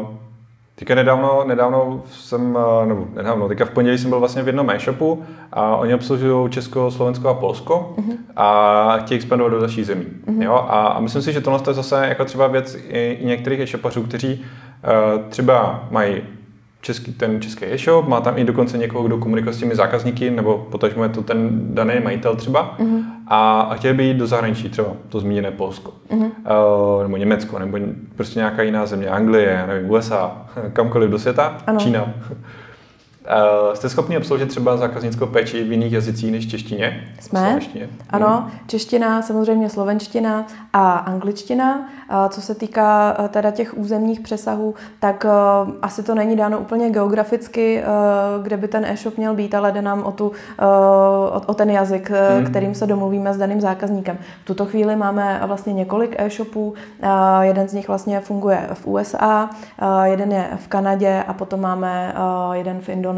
Uh... 0.00 0.20
Teďka 0.80 0.94
nedávno, 0.94 1.44
nedávno 1.46 2.02
jsem, 2.06 2.58
nebo 2.84 3.06
nedávno, 3.14 3.48
teďka 3.48 3.64
v 3.64 3.70
pondělí 3.70 3.98
jsem 3.98 4.10
byl 4.10 4.18
vlastně 4.18 4.42
v 4.42 4.46
jednom 4.46 4.70
e-shopu 4.70 5.22
a 5.52 5.76
oni 5.76 5.94
obslužují 5.94 6.50
Česko, 6.50 6.90
Slovensko 6.90 7.28
a 7.28 7.34
Polsko 7.34 7.94
uh-huh. 7.96 8.16
a 8.36 8.96
chtějí 8.98 9.18
expandovat 9.18 9.52
do 9.52 9.60
dalších 9.60 9.86
zemí. 9.86 10.06
Uh-huh. 10.26 10.42
Jo? 10.42 10.52
A, 10.52 10.86
a 10.86 11.00
myslím 11.00 11.22
si, 11.22 11.32
že 11.32 11.40
tohle 11.40 11.60
je 11.68 11.74
zase 11.74 12.06
jako 12.08 12.24
třeba 12.24 12.46
věc 12.46 12.76
i, 12.88 13.18
i 13.20 13.26
některých 13.26 13.60
e-shopařů, 13.60 14.02
kteří 14.02 14.44
uh, 15.14 15.28
třeba 15.28 15.84
mají 15.90 16.22
český, 16.80 17.12
ten 17.12 17.40
český 17.40 17.64
e-shop, 17.64 18.08
má 18.08 18.20
tam 18.20 18.38
i 18.38 18.44
dokonce 18.44 18.78
někoho, 18.78 19.06
kdo 19.06 19.18
komunikuje 19.18 19.52
s 19.52 19.58
těmi 19.58 19.76
zákazníky, 19.76 20.30
nebo 20.30 20.66
potažmo 20.70 21.02
je 21.02 21.08
to 21.08 21.22
ten 21.22 21.60
daný 21.74 21.94
majitel 22.02 22.36
třeba, 22.36 22.78
uh-huh. 22.78 23.04
a, 23.26 23.60
a 23.60 23.74
chtěl 23.74 23.94
by 23.94 24.04
jít 24.04 24.16
do 24.16 24.26
zahraničí, 24.26 24.68
třeba 24.68 24.88
to 25.08 25.20
zmíněné 25.20 25.50
Polsko, 25.50 25.92
uh-huh. 26.10 26.30
uh, 26.96 27.02
nebo 27.02 27.16
Německo, 27.16 27.58
nebo 27.58 27.78
prostě 28.16 28.38
nějaká 28.38 28.62
jiná 28.62 28.86
země, 28.86 29.08
Anglie, 29.08 29.64
nevím, 29.66 29.90
USA, 29.90 30.46
kamkoliv 30.72 31.10
do 31.10 31.18
světa, 31.18 31.58
ano. 31.66 31.80
Čína. 31.80 32.14
Uh, 33.20 33.74
jste 33.74 33.88
schopni 33.88 34.16
obsloužit 34.16 34.48
třeba 34.48 34.76
zákaznickou 34.76 35.26
péči 35.26 35.64
v 35.64 35.72
jiných 35.72 35.92
jazycích 35.92 36.32
než 36.32 36.46
češtině? 36.46 37.08
Jsme. 37.20 37.58
Ano, 38.10 38.36
hmm. 38.40 38.50
čeština, 38.66 39.22
samozřejmě 39.22 39.70
slovenština 39.70 40.46
a 40.72 40.92
angličtina. 40.92 41.88
Co 42.28 42.40
se 42.40 42.54
týká 42.54 43.16
eh, 43.18 43.28
teda 43.28 43.50
těch 43.50 43.78
územních 43.78 44.20
přesahů, 44.20 44.74
tak 45.00 45.26
asi 45.82 46.02
to 46.02 46.14
není 46.14 46.36
dáno 46.36 46.58
úplně 46.58 46.90
geograficky, 46.90 47.82
kde 48.42 48.56
by 48.56 48.68
ten 48.68 48.84
e-shop 48.84 49.16
měl 49.16 49.34
být, 49.34 49.54
ale 49.54 49.72
jde 49.72 49.82
nám 49.82 50.02
o, 50.02 50.12
tu, 50.12 50.32
o, 50.58 51.42
o 51.46 51.54
ten 51.54 51.70
jazyk, 51.70 52.10
hmm. 52.10 52.46
kterým 52.46 52.74
se 52.74 52.86
domluvíme 52.86 53.34
s 53.34 53.36
daným 53.36 53.60
zákazníkem. 53.60 54.18
V 54.42 54.44
tuto 54.44 54.66
chvíli 54.66 54.96
máme 54.96 55.40
vlastně 55.46 55.72
několik 55.72 56.14
e-shopů. 56.18 56.74
Jeden 57.40 57.68
z 57.68 57.72
nich 57.72 57.88
vlastně 57.88 58.20
funguje 58.20 58.68
v 58.74 58.86
USA, 58.86 59.50
jeden 60.04 60.32
je 60.32 60.48
v 60.56 60.68
Kanadě 60.68 61.24
a 61.28 61.32
potom 61.32 61.60
máme 61.60 62.14
jeden 62.52 62.80
v 62.80 62.88
Indonésii. 62.88 63.09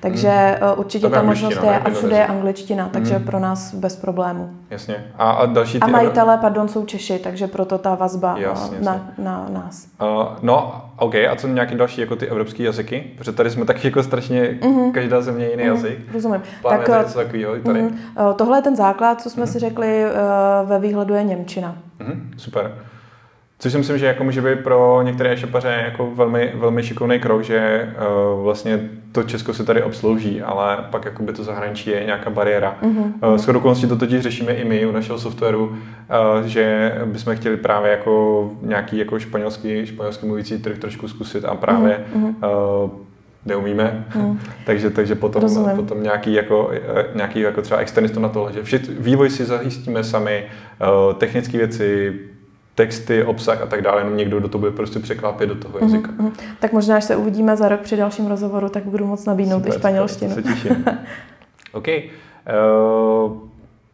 Takže 0.00 0.58
hmm. 0.60 0.70
určitě 0.76 1.08
ta 1.08 1.22
možnost 1.22 1.62
je 1.62 1.78
a 1.78 1.90
všude 1.90 2.16
je 2.16 2.26
angličtina, 2.26 2.88
takže 2.92 3.14
hmm. 3.14 3.24
pro 3.24 3.38
nás 3.38 3.74
bez 3.74 3.96
problému. 3.96 4.50
Jasně. 4.70 5.04
A, 5.18 5.30
a 5.30 5.46
další 5.46 5.72
ty... 5.72 5.84
A 5.84 5.86
majitele, 5.86 6.38
pardon, 6.38 6.68
jsou 6.68 6.84
Češi, 6.84 7.18
takže 7.18 7.46
proto 7.46 7.78
ta 7.78 7.94
vazba 7.94 8.08
vazba 8.08 8.38
jasně, 8.38 8.78
na, 8.80 8.92
jasně. 8.92 9.24
na 9.24 9.46
nás. 9.50 9.86
Uh, 10.02 10.26
no, 10.42 10.82
OK, 10.96 11.14
a 11.14 11.36
co 11.36 11.48
nějaký 11.48 11.74
další 11.74 12.00
jako 12.00 12.16
ty 12.16 12.26
evropské 12.26 12.62
jazyky? 12.62 13.04
Protože 13.18 13.32
tady 13.32 13.50
jsme 13.50 13.64
taky 13.64 13.86
jako 13.86 14.02
strašně, 14.02 14.58
mm-hmm. 14.60 14.92
každá 14.92 15.20
země 15.20 15.46
jiný 15.46 15.62
mm-hmm. 15.62 15.66
jazyk. 15.66 15.98
Rozumím. 16.12 16.42
Plánujete 16.62 16.92
tak, 16.92 17.06
něco 17.06 17.18
takového 17.18 17.56
i 17.56 17.60
tady? 17.60 17.82
Mm-hmm. 17.82 18.34
Tohle 18.34 18.58
je 18.58 18.62
ten 18.62 18.76
základ, 18.76 19.20
co 19.20 19.30
jsme 19.30 19.44
mm-hmm. 19.44 19.52
si 19.52 19.58
řekli, 19.58 20.04
uh, 20.04 20.68
ve 20.68 20.78
výhledu 20.78 21.14
je 21.14 21.24
Němčina. 21.24 21.76
Mm-hmm. 22.00 22.20
Super. 22.36 22.74
Což 23.60 23.72
si 23.72 23.78
myslím, 23.78 23.98
že 23.98 24.06
jako 24.06 24.24
může 24.24 24.42
být 24.42 24.58
pro 24.58 25.02
některé 25.02 25.36
šepaře 25.36 25.82
jako 25.84 26.10
velmi, 26.14 26.52
velmi 26.54 26.82
šikovný 26.82 27.20
krok, 27.20 27.42
že 27.42 27.88
uh, 28.36 28.42
vlastně 28.42 28.80
to 29.12 29.22
Česko 29.22 29.54
se 29.54 29.64
tady 29.64 29.82
obslouží, 29.82 30.42
ale 30.42 30.78
pak 30.90 31.04
jako 31.04 31.22
by 31.22 31.32
to 31.32 31.44
zahraničí 31.44 31.90
je 31.90 32.04
nějaká 32.04 32.30
bariéra. 32.30 32.78
Mm-hmm. 32.82 33.28
Uh, 33.28 33.36
s 33.36 33.48
okolností 33.48 33.86
to 33.86 33.96
totiž 33.96 34.20
řešíme 34.20 34.52
i 34.52 34.64
my 34.64 34.86
u 34.86 34.92
našeho 34.92 35.18
softwaru, 35.18 35.66
uh, 35.66 35.76
že 36.46 36.92
bychom 37.04 37.36
chtěli 37.36 37.56
právě 37.56 37.90
jako 37.90 38.50
nějaký 38.62 38.98
jako 38.98 39.18
španělský, 39.18 39.86
španělský 39.86 40.26
mluvící 40.26 40.58
trh 40.58 40.78
trošku 40.78 41.08
zkusit 41.08 41.44
a 41.44 41.54
právě 41.54 42.04
mm-hmm. 42.16 42.84
uh, 42.84 42.90
neumíme, 43.46 44.06
mm. 44.14 44.40
takže, 44.66 44.90
takže 44.90 45.14
potom, 45.14 45.74
potom 45.76 46.02
nějaký, 46.02 46.32
jako, 46.32 46.70
nějaký 47.14 47.40
jako 47.40 47.62
třeba 47.62 47.80
externistu 47.80 48.20
na 48.20 48.28
tohle, 48.28 48.52
že 48.52 48.78
vývoj 48.98 49.30
si 49.30 49.44
zajistíme 49.44 50.04
sami, 50.04 50.44
technické 51.18 51.58
věci, 51.58 52.14
texty, 52.78 53.24
obsah 53.24 53.62
a 53.62 53.66
tak 53.66 53.82
dále, 53.82 54.00
jenom 54.00 54.16
někdo, 54.16 54.38
kdo 54.38 54.48
to 54.48 54.58
bude 54.58 54.70
prostě 54.70 54.98
překlápět 54.98 55.46
do 55.46 55.54
toho 55.54 55.78
mhm, 55.78 55.82
jazyka. 55.82 56.12
Mm-hmm. 56.12 56.32
Tak 56.60 56.72
možná, 56.72 56.96
až 56.96 57.04
se 57.04 57.16
uvidíme 57.16 57.56
za 57.56 57.68
rok 57.68 57.80
při 57.80 57.96
dalším 57.96 58.26
rozhovoru, 58.26 58.68
tak 58.68 58.84
budu 58.84 59.06
moc 59.06 59.24
nabídnout 59.24 59.58
super, 59.58 59.74
i 59.74 59.78
španělštinu. 59.78 60.34
Super, 60.34 60.44
se 60.44 60.54
těším. 60.54 60.84
OK. 61.72 61.88
Uh, 61.88 63.32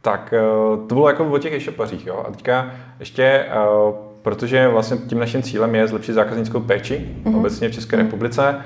tak 0.03 0.35
uh, 0.35 0.87
to 0.87 0.95
bylo 0.95 1.09
jako 1.09 1.25
o 1.25 1.39
těch 1.39 1.53
e-shopařích, 1.53 2.07
jo. 2.07 2.25
A 2.29 2.31
teďka 2.31 2.71
ještě, 3.01 3.47
uh, 3.87 3.95
protože 4.23 4.69
vlastně 4.69 4.97
tím 4.97 5.19
naším 5.19 5.43
cílem 5.43 5.75
je 5.75 5.87
zlepšit 5.87 6.13
zákaznickou 6.13 6.61
péči 6.61 7.09
mm-hmm. 7.25 7.37
obecně 7.37 7.69
v 7.69 7.73
České 7.73 7.97
mm-hmm. 7.97 8.03
republice, 8.03 8.57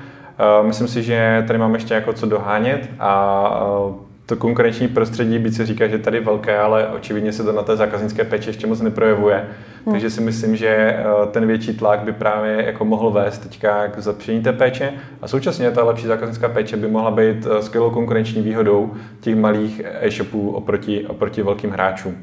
uh, 0.59 0.67
myslím 0.67 0.87
si, 0.87 1.03
že 1.03 1.43
tady 1.47 1.59
máme 1.59 1.75
ještě 1.77 1.93
jako 1.93 2.13
co 2.13 2.25
dohánět 2.25 2.89
a 2.99 3.63
uh, 3.87 3.95
to 4.25 4.35
konkurenční 4.35 4.87
prostředí, 4.87 5.39
byť 5.39 5.53
se 5.53 5.65
říká, 5.65 5.87
že 5.87 5.97
tady 5.97 6.19
velké, 6.19 6.57
ale 6.57 6.87
očividně 6.87 7.33
se 7.33 7.43
to 7.43 7.51
na 7.51 7.61
té 7.61 7.75
zákaznické 7.75 8.23
péči 8.23 8.49
ještě 8.49 8.67
moc 8.67 8.81
neprojevuje. 8.81 9.47
Hmm. 9.85 9.93
Takže 9.93 10.09
si 10.09 10.21
myslím, 10.21 10.55
že 10.55 10.67
eh, 10.67 11.05
ten 11.31 11.47
větší 11.47 11.73
tlak 11.73 11.99
by 11.99 12.13
právě 12.13 12.65
jako 12.65 12.85
mohl 12.85 13.11
vést 13.11 13.37
teďka 13.37 13.87
k 13.87 13.99
zlepšení 13.99 14.41
té 14.41 14.53
péče 14.53 14.93
a 15.21 15.27
současně 15.27 15.71
ta 15.71 15.83
lepší 15.83 16.07
zákaznická 16.07 16.49
péče 16.49 16.77
by 16.77 16.87
mohla 16.87 17.11
být 17.11 17.47
eh, 17.51 17.61
skvělou 17.61 17.89
konkurenční 17.89 18.41
výhodou 18.41 18.93
těch 19.21 19.35
malých 19.35 19.81
e-shopů 19.85 20.51
oproti, 20.51 21.07
oproti 21.07 21.41
velkým 21.41 21.69
hráčům. 21.69 22.15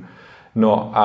No 0.55 0.91
a, 0.95 1.05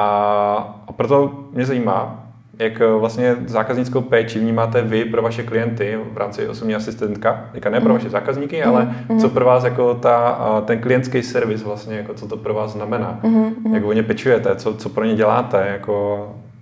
a 0.87 0.91
proto 0.91 1.31
mě 1.53 1.65
zajímá, 1.65 2.21
jak 2.59 2.81
eh, 2.81 2.87
vlastně 2.87 3.35
zákaznickou 3.45 4.01
péči 4.01 4.39
vnímáte 4.39 4.81
vy 4.81 5.05
pro 5.05 5.21
vaše 5.21 5.43
klienty 5.43 5.99
v 6.13 6.17
rámci 6.17 6.47
osobní 6.47 6.75
asistentka, 6.75 7.49
teďka 7.51 7.69
ne 7.69 7.79
pro 7.79 7.89
mhm. 7.89 7.97
vaše 7.97 8.09
zákazníky, 8.09 8.61
mm-hmm. 8.61 8.67
ale 8.67 8.95
mhm. 9.09 9.19
co 9.19 9.29
pro 9.29 9.45
vás 9.45 9.63
jako 9.63 9.93
ta, 9.93 10.61
ten 10.65 10.79
klientský 10.79 11.23
servis 11.23 11.63
vlastně, 11.63 11.97
jako 11.97 12.13
co 12.13 12.27
to 12.27 12.37
pro 12.37 12.53
vás 12.53 12.71
znamená, 12.71 13.19
mm-hmm. 13.23 13.73
jak 13.73 13.85
o 13.85 13.93
ně 13.93 14.03
pečujete, 14.03 14.55
co, 14.55 14.73
co 14.73 14.89
pro 14.89 15.05
ně 15.05 15.15
děláte, 15.15 15.67
jako 15.71 16.27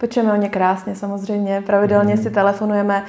Pečujeme 0.00 0.32
o 0.32 0.36
ně 0.36 0.48
krásně 0.48 0.94
samozřejmě, 0.94 1.62
pravidelně 1.66 2.14
mm. 2.14 2.22
si 2.22 2.30
telefonujeme. 2.30 3.02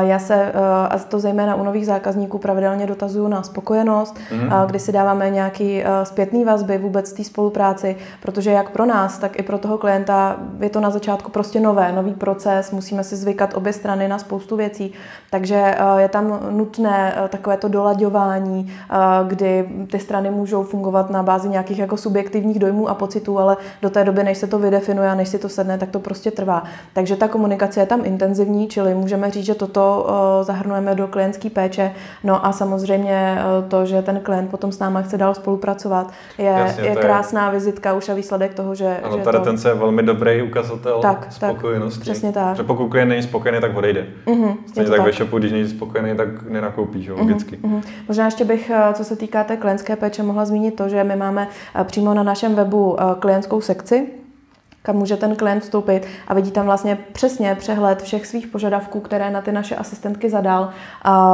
Já 0.00 0.18
se, 0.18 0.52
a 0.90 0.98
to 1.08 1.18
zejména 1.18 1.54
u 1.54 1.64
nových 1.64 1.86
zákazníků, 1.86 2.38
pravidelně 2.38 2.86
dotazuju 2.86 3.28
na 3.28 3.42
spokojenost, 3.42 4.18
mm. 4.32 4.50
kdy 4.66 4.78
si 4.78 4.92
dáváme 4.92 5.30
nějaký 5.30 5.84
zpětný 6.02 6.44
vazby 6.44 6.78
vůbec 6.78 7.12
té 7.12 7.24
spolupráci, 7.24 7.96
protože 8.22 8.50
jak 8.50 8.70
pro 8.70 8.86
nás, 8.86 9.18
tak 9.18 9.38
i 9.38 9.42
pro 9.42 9.58
toho 9.58 9.78
klienta 9.78 10.36
je 10.60 10.70
to 10.70 10.80
na 10.80 10.90
začátku 10.90 11.30
prostě 11.30 11.60
nové, 11.60 11.92
nový 11.92 12.14
proces, 12.14 12.70
musíme 12.70 13.04
si 13.04 13.16
zvykat 13.16 13.54
obě 13.54 13.72
strany 13.72 14.08
na 14.08 14.18
spoustu 14.18 14.56
věcí, 14.56 14.92
takže 15.30 15.74
je 15.96 16.08
tam 16.08 16.40
nutné 16.50 17.14
takové 17.28 17.56
to 17.56 17.68
dolaďování, 17.68 18.72
kdy 19.26 19.68
ty 19.90 19.98
strany 19.98 20.30
můžou 20.30 20.62
fungovat 20.62 21.10
na 21.10 21.22
bázi 21.22 21.48
nějakých 21.48 21.78
jako 21.78 21.96
subjektivních 21.96 22.58
dojmů 22.58 22.88
a 22.88 22.94
pocitů, 22.94 23.38
ale 23.38 23.56
do 23.82 23.90
té 23.90 24.04
doby, 24.04 24.24
než 24.24 24.38
se 24.38 24.46
to 24.46 24.58
vydefinuje 24.58 25.10
a 25.10 25.14
než 25.14 25.28
si 25.28 25.38
to 25.38 25.48
sedne, 25.48 25.78
tak 25.78 25.90
to 25.90 25.98
prostě 25.98 26.23
prostě 26.24 26.36
trvá. 26.36 26.62
Takže 26.92 27.16
ta 27.16 27.28
komunikace 27.28 27.80
je 27.80 27.86
tam 27.86 28.00
intenzivní, 28.04 28.68
čili 28.68 28.94
můžeme 28.94 29.30
říct, 29.30 29.44
že 29.44 29.54
toto 29.54 30.06
zahrnujeme 30.42 30.94
do 30.94 31.08
klientské 31.08 31.50
péče. 31.50 31.92
No 32.24 32.46
a 32.46 32.52
samozřejmě 32.52 33.38
to, 33.68 33.86
že 33.86 34.02
ten 34.02 34.20
klient 34.20 34.50
potom 34.50 34.72
s 34.72 34.78
náma 34.78 35.02
chce 35.02 35.18
dál 35.18 35.34
spolupracovat, 35.34 36.12
je, 36.38 36.44
Jasně, 36.44 36.84
je 36.84 36.96
krásná 36.96 37.46
je... 37.46 37.52
vizitka 37.52 37.92
už 37.92 38.08
a 38.08 38.14
výsledek 38.14 38.54
toho, 38.54 38.74
že. 38.74 38.96
Ano, 39.02 39.18
že 39.18 39.24
ta 39.24 39.30
retence 39.30 39.62
to... 39.62 39.68
je 39.68 39.74
velmi 39.74 40.02
dobrý 40.02 40.42
ukazatel 40.42 41.00
tak, 41.00 41.26
spokojenosti. 41.30 41.98
Tak, 41.98 42.02
přesně 42.02 42.32
tak. 42.32 42.56
Že 42.56 42.62
pokud 42.62 42.88
klient 42.88 43.08
není 43.08 43.22
spokojený, 43.22 43.60
tak 43.60 43.76
odejde. 43.76 44.06
Mm-hmm, 44.26 44.56
Stejně 44.66 44.90
tak, 44.90 44.96
tak 44.96 45.06
ve 45.06 45.12
shopu, 45.12 45.38
když 45.38 45.52
není 45.52 45.68
spokojený, 45.68 46.16
tak 46.16 46.42
nenakoupí, 46.42 47.02
že? 47.02 47.12
logicky. 47.12 47.56
Mm-hmm. 47.56 47.82
Možná 48.08 48.24
ještě 48.24 48.44
bych, 48.44 48.70
co 48.92 49.04
se 49.04 49.16
týká 49.16 49.44
té 49.44 49.56
klientské 49.56 49.96
péče, 49.96 50.22
mohla 50.22 50.44
zmínit 50.44 50.76
to, 50.76 50.88
že 50.88 51.04
my 51.04 51.16
máme 51.16 51.48
přímo 51.84 52.14
na 52.14 52.22
našem 52.22 52.54
webu 52.54 52.96
klientskou 53.20 53.60
sekci, 53.60 54.23
kam 54.86 54.96
může 54.96 55.16
ten 55.16 55.36
klient 55.36 55.60
vstoupit 55.60 56.06
a 56.28 56.34
vidí 56.34 56.50
tam 56.50 56.66
vlastně 56.66 56.98
přesně 57.12 57.54
přehled 57.54 58.02
všech 58.02 58.26
svých 58.26 58.46
požadavků, 58.46 59.00
které 59.00 59.30
na 59.30 59.40
ty 59.40 59.52
naše 59.52 59.76
asistentky 59.76 60.30
zadal, 60.30 60.68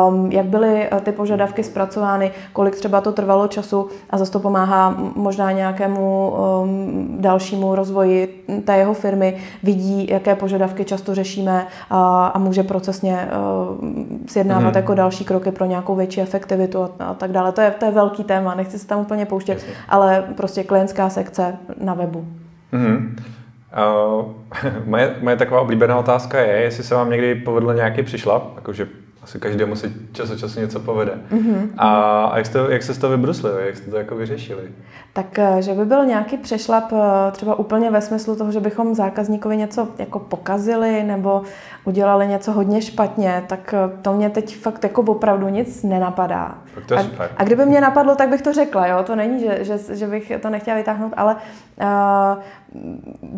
um, 0.08 0.32
jak 0.32 0.46
byly 0.46 0.88
eh, 0.92 1.00
ty 1.00 1.12
požadavky 1.12 1.64
zpracovány, 1.64 2.32
kolik 2.52 2.74
třeba 2.76 3.00
to 3.00 3.12
trvalo 3.12 3.48
času 3.48 3.88
a 4.10 4.18
zase 4.18 4.32
to 4.32 4.40
pomáhá 4.40 4.96
možná 5.14 5.52
nějakému 5.52 6.30
um, 6.30 7.16
dalšímu 7.20 7.74
rozvoji 7.74 8.44
té 8.64 8.76
jeho 8.76 8.94
firmy, 8.94 9.36
vidí, 9.62 10.06
jaké 10.10 10.34
požadavky 10.34 10.84
často 10.84 11.14
řešíme 11.14 11.66
a, 11.90 12.26
a 12.26 12.38
může 12.38 12.62
procesně 12.62 13.28
uh, 13.80 13.88
sjednávat 14.26 14.70
mm. 14.70 14.76
jako 14.76 14.94
další 14.94 15.24
kroky 15.24 15.50
pro 15.50 15.64
nějakou 15.64 15.94
větší 15.94 16.20
efektivitu 16.20 16.82
a, 16.82 16.90
a 16.98 17.14
tak 17.14 17.32
dále. 17.32 17.52
To 17.52 17.60
je, 17.60 17.70
to 17.70 17.84
je 17.84 17.90
velký 17.90 18.24
téma, 18.24 18.54
nechci 18.54 18.78
se 18.78 18.86
tam 18.86 19.00
úplně 19.00 19.26
pouštět, 19.26 19.52
Jasně. 19.52 19.72
ale 19.88 20.24
prostě 20.36 20.64
klientská 20.64 21.10
sekce 21.10 21.56
na 21.80 21.94
webu. 21.94 22.24
Mm. 22.72 23.16
Uh, 23.70 24.32
moje, 24.84 25.16
moje 25.20 25.36
taková 25.36 25.60
oblíbená 25.60 25.98
otázka 25.98 26.40
je, 26.40 26.62
jestli 26.62 26.84
se 26.84 26.94
vám 26.94 27.10
někdy 27.10 27.34
povedl 27.34 27.74
nějaký 27.74 28.02
přišlap, 28.02 28.56
jakože 28.56 28.88
asi 29.22 29.38
každému 29.38 29.76
se 29.76 29.92
čas 30.12 30.30
od 30.30 30.38
času 30.38 30.60
něco 30.60 30.80
povede. 30.80 31.12
Mm-hmm. 31.32 31.68
A, 31.78 32.24
a 32.24 32.36
jak, 32.36 32.46
jste, 32.46 32.58
jak 32.68 32.82
se 32.82 32.94
z 32.94 32.98
toho 32.98 33.16
vybruslili, 33.16 33.66
jak 33.66 33.76
jste 33.76 33.90
to 33.90 33.96
jako 33.96 34.16
vyřešili? 34.16 34.62
Tak, 35.12 35.38
eh, 35.38 35.62
že 35.62 35.74
by 35.74 35.84
byl 35.84 36.06
nějaký 36.06 36.36
přešlap 36.36 36.92
eh, 36.92 37.30
třeba 37.32 37.58
úplně 37.58 37.90
ve 37.90 38.00
smyslu 38.00 38.36
toho, 38.36 38.52
že 38.52 38.60
bychom 38.60 38.94
zákazníkovi 38.94 39.56
něco 39.56 39.88
jako 39.98 40.18
pokazili 40.18 41.02
nebo 41.02 41.42
udělali 41.84 42.26
něco 42.26 42.52
hodně 42.52 42.82
špatně, 42.82 43.44
tak 43.46 43.74
eh, 43.74 44.02
to 44.02 44.12
mě 44.12 44.30
teď 44.30 44.56
fakt 44.56 44.84
jako 44.84 45.02
opravdu 45.02 45.48
nic 45.48 45.82
nenapadá. 45.82 46.58
Tak 46.80 46.88
to 46.88 46.94
je 46.94 47.00
a, 47.00 47.02
super. 47.02 47.30
a 47.36 47.44
kdyby 47.44 47.66
mě 47.66 47.80
napadlo, 47.80 48.14
tak 48.14 48.28
bych 48.28 48.42
to 48.42 48.52
řekla, 48.52 48.86
jo? 48.86 49.02
To 49.02 49.16
není, 49.16 49.40
že, 49.40 49.64
že, 49.64 49.96
že 49.96 50.06
bych 50.06 50.32
to 50.42 50.50
nechtěla 50.50 50.76
vytáhnout, 50.76 51.12
ale 51.16 51.34
uh, 51.34 51.40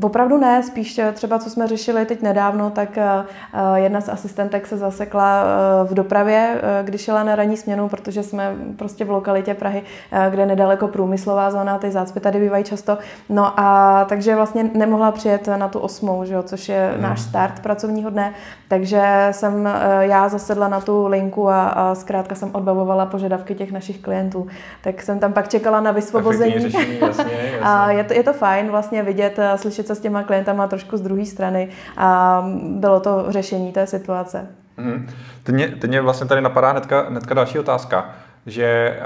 opravdu 0.03 0.39
ne, 0.39 0.63
spíš 0.63 1.01
třeba, 1.13 1.39
co 1.39 1.51
jsme 1.51 1.67
řešili 1.67 2.07
teď 2.07 2.23
nedávno, 2.23 2.71
tak 2.71 2.89
uh, 2.97 3.75
jedna 3.75 4.01
z 4.01 4.09
asistentek 4.09 4.67
se 4.67 4.77
zasekla 4.77 5.45
uh, 5.45 5.91
v 5.91 5.95
dopravě, 5.95 6.55
uh, 6.55 6.87
když 6.87 7.01
šla 7.01 7.23
na 7.23 7.37
ranní 7.37 7.57
směnu, 7.57 7.89
protože 7.89 8.23
jsme 8.23 8.55
prostě 8.77 9.05
v 9.05 9.11
lokalitě 9.11 9.55
Prahy, 9.55 9.83
uh, 9.83 10.33
kde 10.33 10.47
nedaleko 10.47 10.89
průmyslová 10.89 11.51
zóna, 11.51 11.79
ty 11.79 11.91
zácpy 11.91 12.21
tady 12.21 12.41
bývají 12.41 12.65
často. 12.65 12.99
No 13.29 13.61
a 13.61 14.05
takže 14.09 14.37
vlastně 14.37 14.71
nemohla 14.75 15.13
přijet 15.13 15.49
na 15.57 15.69
tu 15.69 15.79
osmou, 15.79 16.25
že 16.25 16.35
jo, 16.35 16.43
což 16.43 16.69
je 16.69 16.91
hmm. 16.93 17.03
náš 17.03 17.21
start 17.21 17.61
pracovního 17.61 18.11
dne, 18.11 18.35
takže 18.69 19.29
jsem 19.31 19.69
já 20.01 20.29
zasedla 20.29 20.69
na 20.69 20.81
tu 20.81 21.07
linku 21.07 21.49
a, 21.49 21.69
a 21.69 21.95
zkrátka 21.95 22.35
jsem 22.35 22.51
odbavovala 22.53 23.07
požadavky 23.07 23.32
těch 23.39 23.73
našich 23.73 23.99
klientů. 23.99 24.47
Tak 24.83 25.03
jsem 25.03 25.19
tam 25.19 25.33
pak 25.33 25.49
čekala 25.49 25.81
na 25.81 25.91
vysvobození. 25.91 26.59
Řešení, 26.59 26.99
jasně, 27.01 27.25
jasně. 27.33 27.61
a 27.63 27.91
je 27.91 28.05
to, 28.05 28.13
je 28.13 28.23
to 28.23 28.33
fajn 28.33 28.71
vlastně 28.71 29.03
vidět, 29.03 29.39
slyšet 29.57 29.87
se 29.87 29.95
s 29.95 30.01
těma 30.01 30.23
klientama 30.23 30.67
trošku 30.67 30.97
z 30.97 31.01
druhé 31.01 31.27
strany 31.27 31.69
a 31.97 32.43
bylo 32.61 33.01
to 33.01 33.25
řešení 33.29 33.73
té 33.73 33.87
situace. 33.87 34.47
Mm. 34.77 35.09
Teď, 35.43 35.55
mě, 35.55 35.69
teď 35.69 35.91
mě 35.91 36.01
vlastně 36.01 36.27
tady 36.27 36.41
napadá 36.41 36.71
hnedka, 36.71 37.07
hnedka 37.09 37.35
další 37.35 37.59
otázka, 37.59 38.11
že 38.47 38.99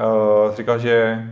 uh, 0.46 0.54
říkal, 0.54 0.78
že 0.78 1.24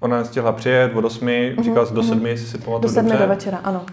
ona 0.00 0.18
nestihla 0.18 0.52
přijet 0.52 0.94
od 0.94 1.04
8, 1.04 1.26
mm-hmm. 1.26 1.62
říkal 1.62 1.86
do 1.86 2.02
7, 2.02 2.20
mm-hmm. 2.20 2.26
jestli 2.26 2.46
si 2.46 2.58
pamatuju 2.58 2.80
Do 2.80 2.88
7 2.88 3.08
dobře. 3.08 3.22
do 3.22 3.28
večera, 3.28 3.60
ano. 3.64 3.84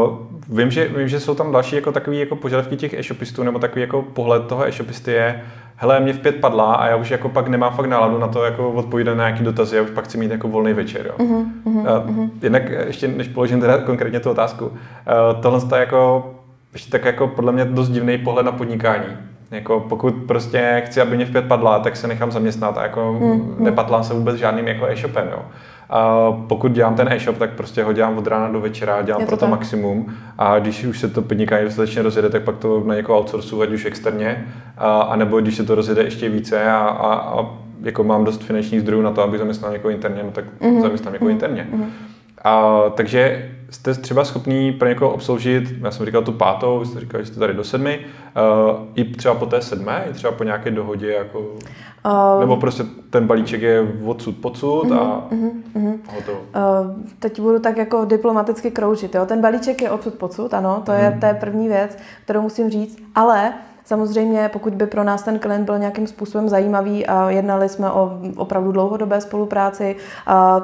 Uh, 0.00 0.58
vím, 0.58 0.70
že, 0.70 0.88
vím, 0.88 1.08
že 1.08 1.20
jsou 1.20 1.34
tam 1.34 1.52
další 1.52 1.76
jako 1.76 1.92
takový 1.92 2.20
jako 2.20 2.36
požadavky 2.36 2.76
těch 2.76 2.94
e-shopistů, 2.94 3.42
nebo 3.42 3.58
takový 3.58 3.80
jako 3.80 4.02
pohled 4.02 4.46
toho 4.46 4.66
e-shopisty 4.66 5.12
je, 5.12 5.42
hele, 5.76 6.00
mě 6.00 6.12
v 6.12 6.18
pět 6.18 6.36
padla 6.36 6.74
a 6.74 6.86
já 6.86 6.96
už 6.96 7.10
jako 7.10 7.28
pak 7.28 7.48
nemám 7.48 7.72
fakt 7.72 7.86
náladu 7.86 8.18
na 8.18 8.28
to 8.28 8.44
jako 8.44 8.72
odpovídat 8.72 9.14
na 9.14 9.28
nějaký 9.28 9.44
dotazy, 9.44 9.76
já 9.76 9.82
už 9.82 9.90
pak 9.90 10.04
chci 10.04 10.18
mít 10.18 10.30
jako 10.30 10.48
volný 10.48 10.72
večer. 10.72 11.06
Jo. 11.06 11.12
Uh-huh, 11.18 11.46
uh-huh. 11.66 12.20
Uh, 12.20 12.28
jednak 12.42 12.62
ještě, 12.86 13.08
než 13.08 13.28
položím 13.28 13.60
teda 13.60 13.78
konkrétně 13.78 14.20
tu 14.20 14.30
otázku, 14.30 14.66
uh, 14.66 14.72
tohle 15.42 15.60
je 15.74 15.80
jako 15.80 16.30
ještě 16.72 16.90
tak 16.90 17.04
jako 17.04 17.28
podle 17.28 17.52
mě 17.52 17.64
dost 17.64 17.88
divný 17.88 18.18
pohled 18.18 18.46
na 18.46 18.52
podnikání. 18.52 19.06
Jako 19.50 19.80
pokud 19.88 20.14
prostě 20.26 20.82
chci, 20.86 21.00
aby 21.00 21.16
mě 21.16 21.24
v 21.24 21.30
pět 21.30 21.44
padla, 21.48 21.78
tak 21.78 21.96
se 21.96 22.08
nechám 22.08 22.32
zaměstnat 22.32 22.78
a 22.78 22.82
jako 22.82 23.12
mm, 23.12 23.56
nepatlám 23.64 24.04
se 24.04 24.14
vůbec 24.14 24.36
žádným 24.36 24.68
jako 24.68 24.86
e-shopem. 24.86 25.28
Jo. 25.32 25.42
A 25.90 26.32
pokud 26.32 26.72
dělám 26.72 26.94
ten 26.94 27.08
e-shop, 27.12 27.38
tak 27.38 27.50
prostě 27.50 27.82
ho 27.82 27.92
dělám 27.92 28.18
od 28.18 28.26
rána 28.26 28.48
do 28.48 28.60
večera, 28.60 29.02
dělám 29.02 29.20
to 29.20 29.26
pro 29.26 29.36
to 29.36 29.40
tak. 29.40 29.50
maximum 29.50 30.14
a 30.38 30.58
když 30.58 30.84
už 30.84 31.00
se 31.00 31.08
to 31.08 31.22
podnikání 31.22 31.64
dostatečně 31.64 32.02
rozjede, 32.02 32.30
tak 32.30 32.42
pak 32.42 32.56
to 32.56 32.82
na 32.86 32.94
někoho 32.94 33.18
outsourcu, 33.18 33.62
ať 33.62 33.70
už 33.70 33.84
externě, 33.84 34.46
a, 34.78 35.00
a 35.00 35.16
nebo 35.16 35.40
když 35.40 35.56
se 35.56 35.64
to 35.64 35.74
rozjede 35.74 36.02
ještě 36.02 36.28
více 36.28 36.70
a, 36.70 36.78
a, 36.78 37.14
a 37.14 37.46
jako 37.82 38.04
mám 38.04 38.24
dost 38.24 38.44
finančních 38.44 38.80
zdrojů 38.80 39.02
na 39.02 39.10
to, 39.10 39.22
aby 39.22 39.38
zaměstnal 39.38 39.72
někoho 39.72 39.92
interně, 39.92 40.22
no 40.22 40.30
tak 40.30 40.44
mm-hmm. 40.60 40.80
zaměstnám 40.80 41.12
někoho 41.12 41.28
mm-hmm. 41.28 41.32
interně. 41.32 41.68
Mm-hmm. 41.72 41.86
A, 42.44 42.82
takže 42.94 43.50
jste 43.70 43.94
třeba 43.94 44.24
schopný 44.24 44.72
pro 44.72 44.88
někoho 44.88 45.10
obsloužit, 45.10 45.74
já 45.80 45.90
jsem 45.90 46.06
říkal 46.06 46.22
tu 46.22 46.32
pátou, 46.32 46.78
vy 46.78 46.86
jste 46.86 47.00
říkali, 47.00 47.24
že 47.24 47.30
jste 47.30 47.40
tady 47.40 47.54
do 47.54 47.64
sedmi, 47.64 48.00
uh, 48.00 48.86
i 48.94 49.04
třeba 49.04 49.34
po 49.34 49.46
té 49.46 49.62
sedmé, 49.62 50.04
i 50.10 50.12
třeba 50.12 50.32
po 50.32 50.44
nějaké 50.44 50.70
dohodě, 50.70 51.12
jako, 51.12 51.40
uh, 51.40 52.40
nebo 52.40 52.56
prostě 52.56 52.84
ten 53.10 53.26
balíček 53.26 53.62
je 53.62 53.88
odsud 54.04 54.36
pocud 54.36 54.90
uh, 54.90 54.96
a 54.96 55.26
uh, 55.32 55.38
uh, 55.74 55.92
hotovo. 56.14 56.38
Uh, 56.38 57.02
teď 57.18 57.40
budu 57.40 57.58
tak 57.58 57.76
jako 57.76 58.04
diplomaticky 58.04 58.70
kroužit, 58.70 59.14
jo? 59.14 59.26
ten 59.26 59.40
balíček 59.40 59.82
je 59.82 59.90
odsud 59.90 60.14
pocud, 60.14 60.54
ano, 60.54 60.82
to 60.86 60.92
uh, 60.92 60.98
je, 60.98 61.16
to 61.20 61.26
je 61.26 61.34
první 61.34 61.68
věc, 61.68 61.98
kterou 62.24 62.42
musím 62.42 62.70
říct, 62.70 62.98
ale 63.14 63.52
Samozřejmě, 63.86 64.48
pokud 64.52 64.74
by 64.74 64.86
pro 64.86 65.04
nás 65.04 65.22
ten 65.22 65.38
klient 65.38 65.64
byl 65.64 65.78
nějakým 65.78 66.06
způsobem 66.06 66.48
zajímavý 66.48 67.06
a 67.06 67.30
jednali 67.30 67.68
jsme 67.68 67.90
o 67.90 68.18
opravdu 68.36 68.72
dlouhodobé 68.72 69.20
spolupráci, 69.20 69.96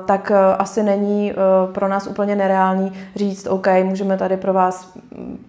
tak 0.06 0.30
e, 0.30 0.56
asi 0.56 0.82
není 0.82 1.32
e, 1.32 1.34
pro 1.72 1.88
nás 1.88 2.06
úplně 2.06 2.36
nereálný 2.36 2.92
říct, 3.16 3.46
OK, 3.46 3.66
můžeme 3.84 4.16
tady 4.16 4.36
pro 4.36 4.52
vás 4.52 4.92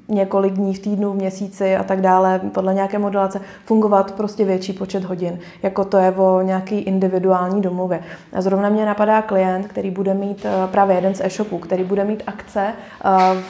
několik 0.07 0.53
dní 0.53 0.73
v 0.73 0.79
týdnu, 0.79 1.11
v 1.11 1.15
měsíci 1.15 1.75
a 1.75 1.83
tak 1.83 2.01
dále, 2.01 2.41
podle 2.53 2.73
nějaké 2.73 2.99
modelace, 2.99 3.41
fungovat 3.65 4.11
prostě 4.11 4.45
větší 4.45 4.73
počet 4.73 5.03
hodin, 5.03 5.39
jako 5.63 5.85
to 5.85 5.97
je 5.97 6.11
o 6.11 6.41
nějaký 6.41 6.79
individuální 6.79 7.61
domluvě. 7.61 8.03
A 8.33 8.41
zrovna 8.41 8.69
mě 8.69 8.85
napadá 8.85 9.21
klient, 9.21 9.67
který 9.67 9.91
bude 9.91 10.13
mít 10.13 10.45
e, 10.45 10.67
právě 10.67 10.95
jeden 10.95 11.15
z 11.15 11.21
e-shopů, 11.21 11.57
který 11.57 11.83
bude 11.83 12.03
mít 12.03 12.23
akce 12.27 12.73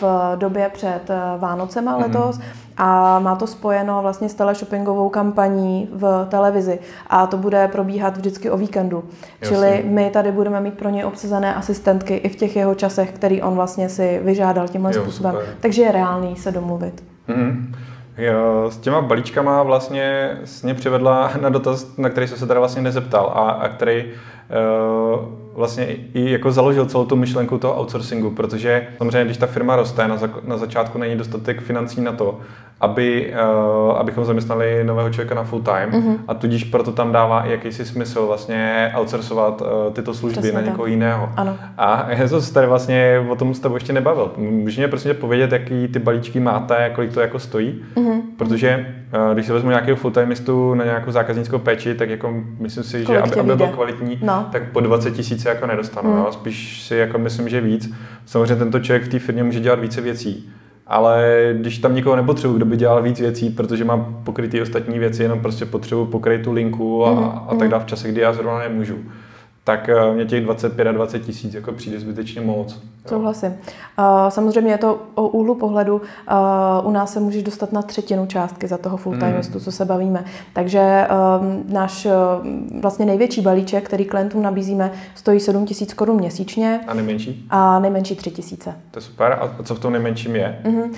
v 0.01 0.03
době 0.35 0.69
před 0.73 1.01
Vánocema 1.37 1.97
letos, 1.97 2.37
mm-hmm 2.37 2.63
a 2.77 3.19
má 3.19 3.35
to 3.35 3.47
spojeno 3.47 4.01
vlastně 4.01 4.29
s 4.29 4.33
teleshoppingovou 4.33 5.09
kampaní 5.09 5.89
v 5.91 6.27
televizi 6.29 6.79
a 7.07 7.27
to 7.27 7.37
bude 7.37 7.67
probíhat 7.67 8.17
vždycky 8.17 8.49
o 8.49 8.57
víkendu. 8.57 9.03
Jasně. 9.41 9.55
Čili 9.55 9.83
my 9.87 10.09
tady 10.09 10.31
budeme 10.31 10.59
mít 10.59 10.73
pro 10.73 10.89
něj 10.89 11.05
obsazené 11.05 11.55
asistentky 11.55 12.15
i 12.15 12.29
v 12.29 12.35
těch 12.35 12.55
jeho 12.55 12.75
časech, 12.75 13.11
který 13.11 13.41
on 13.41 13.55
vlastně 13.55 13.89
si 13.89 14.19
vyžádal 14.23 14.67
tímhle 14.67 14.95
jo, 14.95 15.01
způsobem. 15.01 15.31
Super. 15.31 15.47
Takže 15.59 15.81
je 15.81 15.91
reálný 15.91 16.35
se 16.35 16.51
domluvit. 16.51 17.03
Mm-hmm. 17.29 17.75
Jo, 18.17 18.65
s 18.69 18.77
těma 18.77 19.01
balíčkama 19.01 19.63
vlastně 19.63 20.37
mě 20.63 20.73
přivedla 20.73 21.31
na 21.41 21.49
dotaz, 21.49 21.97
na 21.97 22.09
který 22.09 22.27
jsem 22.27 22.37
se 22.37 22.47
teda 22.47 22.59
vlastně 22.59 22.81
nezeptal 22.81 23.31
a, 23.35 23.51
a 23.51 23.67
který 23.69 24.05
uh, 24.05 25.42
vlastně 25.55 25.85
i 26.13 26.31
jako 26.31 26.51
založil 26.51 26.85
celou 26.85 27.05
tu 27.05 27.15
myšlenku 27.15 27.57
toho 27.57 27.79
outsourcingu, 27.81 28.31
protože 28.31 28.87
samozřejmě, 28.97 29.25
když 29.25 29.37
ta 29.37 29.47
firma 29.47 29.75
roste, 29.75 30.07
na, 30.07 30.17
za, 30.17 30.29
na 30.43 30.57
začátku 30.57 30.97
není 30.97 31.15
dostatek 31.15 31.61
financí 31.61 32.01
na 32.01 32.11
to, 32.11 32.39
aby, 32.81 33.33
uh, 33.33 33.97
abychom 33.97 34.25
zaměstnali 34.25 34.83
nového 34.83 35.09
člověka 35.09 35.35
na 35.35 35.43
full 35.43 35.61
time 35.61 35.89
mm-hmm. 35.91 36.17
a 36.27 36.33
tudíž 36.33 36.63
proto 36.63 36.91
tam 36.91 37.11
dává 37.11 37.45
i 37.45 37.51
jakýsi 37.51 37.85
smysl 37.85 38.25
vlastně 38.27 38.91
outsourcovat 38.99 39.61
uh, 39.61 39.67
tyto 39.93 40.13
služby 40.13 40.41
Přesně 40.41 40.51
na 40.51 40.61
někoho 40.61 40.83
tak. 40.83 40.91
jiného. 40.91 41.29
Ano. 41.37 41.57
A 41.77 42.05
já 42.09 42.27
jsem 42.27 42.41
se 42.41 42.53
tady 42.53 42.67
vlastně 42.67 43.25
o 43.29 43.35
tom 43.35 43.53
s 43.53 43.59
tebou 43.59 43.75
ještě 43.75 43.93
nebavil. 43.93 44.31
Můžeš 44.37 44.77
mě 44.77 44.87
prostě 44.87 45.13
povědět, 45.13 45.51
jaký 45.51 45.87
ty 45.87 45.99
balíčky 45.99 46.39
máte, 46.39 46.91
kolik 46.95 47.13
to 47.13 47.21
jako 47.21 47.39
stojí? 47.39 47.83
Mm-hmm. 47.95 48.21
Protože 48.37 48.95
když 49.33 49.45
se 49.45 49.53
vezmu 49.53 49.69
nějakého 49.69 49.97
full 49.97 50.11
timeistu 50.11 50.73
na 50.73 50.85
nějakou 50.85 51.11
zákaznickou 51.11 51.59
péči, 51.59 51.95
tak 51.95 52.09
jako 52.09 52.33
myslím 52.59 52.83
si, 52.83 53.03
kolik 53.03 53.25
že 53.25 53.31
aby, 53.31 53.39
aby 53.39 53.55
byl 53.55 53.67
kvalitní, 53.67 54.19
no. 54.21 54.49
tak 54.51 54.71
po 54.71 54.79
20 54.79 55.11
tisíc 55.11 55.45
jako 55.45 55.67
nedostanu. 55.67 56.09
Mm. 56.09 56.15
No? 56.15 56.31
Spíš 56.31 56.81
si 56.81 56.95
jako 56.95 57.17
myslím, 57.17 57.49
že 57.49 57.61
víc. 57.61 57.93
Samozřejmě 58.25 58.55
tento 58.55 58.79
člověk 58.79 59.03
v 59.03 59.07
té 59.07 59.19
firmě 59.19 59.43
může 59.43 59.59
dělat 59.59 59.79
více 59.79 60.01
věcí 60.01 60.53
ale 60.87 61.49
když 61.57 61.77
tam 61.77 61.95
nikoho 61.95 62.15
nepotřebuji, 62.15 62.57
kdo 62.57 62.65
by 62.65 62.77
dělal 62.77 63.01
víc 63.01 63.19
věcí, 63.19 63.49
protože 63.49 63.85
mám 63.85 64.21
pokrytý 64.23 64.61
ostatní 64.61 64.99
věci, 64.99 65.23
jenom 65.23 65.39
prostě 65.39 65.65
potřebuji 65.65 66.05
pokryt 66.05 66.43
tu 66.43 66.51
linku 66.51 67.05
a, 67.05 67.11
mm, 67.11 67.23
a 67.23 67.45
tak 67.49 67.59
mhm. 67.59 67.69
dále 67.69 67.83
v 67.83 67.87
čase, 67.87 68.11
kdy 68.11 68.21
já 68.21 68.33
zrovna 68.33 68.59
nemůžu, 68.59 68.97
tak 69.63 69.89
eh, 69.89 70.13
mě 70.13 70.25
těch 70.25 70.43
25 70.43 70.87
a 70.87 70.91
20 70.91 71.19
tisíc 71.19 71.53
jako 71.53 71.71
přijde 71.71 71.99
zbytečně 71.99 72.41
moc. 72.41 72.83
Souhlasím. 73.07 73.55
Samozřejmě 74.29 74.71
je 74.71 74.77
to 74.77 74.99
o 75.15 75.27
úhlu 75.27 75.55
pohledu. 75.55 76.01
U 76.83 76.91
nás 76.91 77.13
se 77.13 77.19
můžeš 77.19 77.43
dostat 77.43 77.71
na 77.71 77.81
třetinu 77.81 78.25
částky 78.25 78.67
za 78.67 78.77
toho 78.77 78.97
full 78.97 79.17
timeistu, 79.17 79.53
hmm. 79.53 79.61
co 79.61 79.71
se 79.71 79.85
bavíme. 79.85 80.25
Takže 80.53 81.07
um, 81.41 81.63
náš 81.67 82.07
vlastně 82.81 83.05
největší 83.05 83.41
balíček, 83.41 83.85
který 83.85 84.05
klientům 84.05 84.41
nabízíme, 84.41 84.91
stojí 85.15 85.39
7 85.39 85.65
tisíc 85.65 85.93
korun 85.93 86.17
měsíčně. 86.17 86.79
A 86.87 86.93
nejmenší? 86.93 87.47
A 87.49 87.79
nejmenší 87.79 88.15
3 88.15 88.31
tisíce. 88.31 88.75
To 88.91 88.97
je 88.97 89.01
super. 89.01 89.37
A 89.41 89.63
co 89.63 89.75
v 89.75 89.79
tom 89.79 89.93
nejmenším 89.93 90.35
je? 90.35 90.59
Uh-huh. 90.65 90.89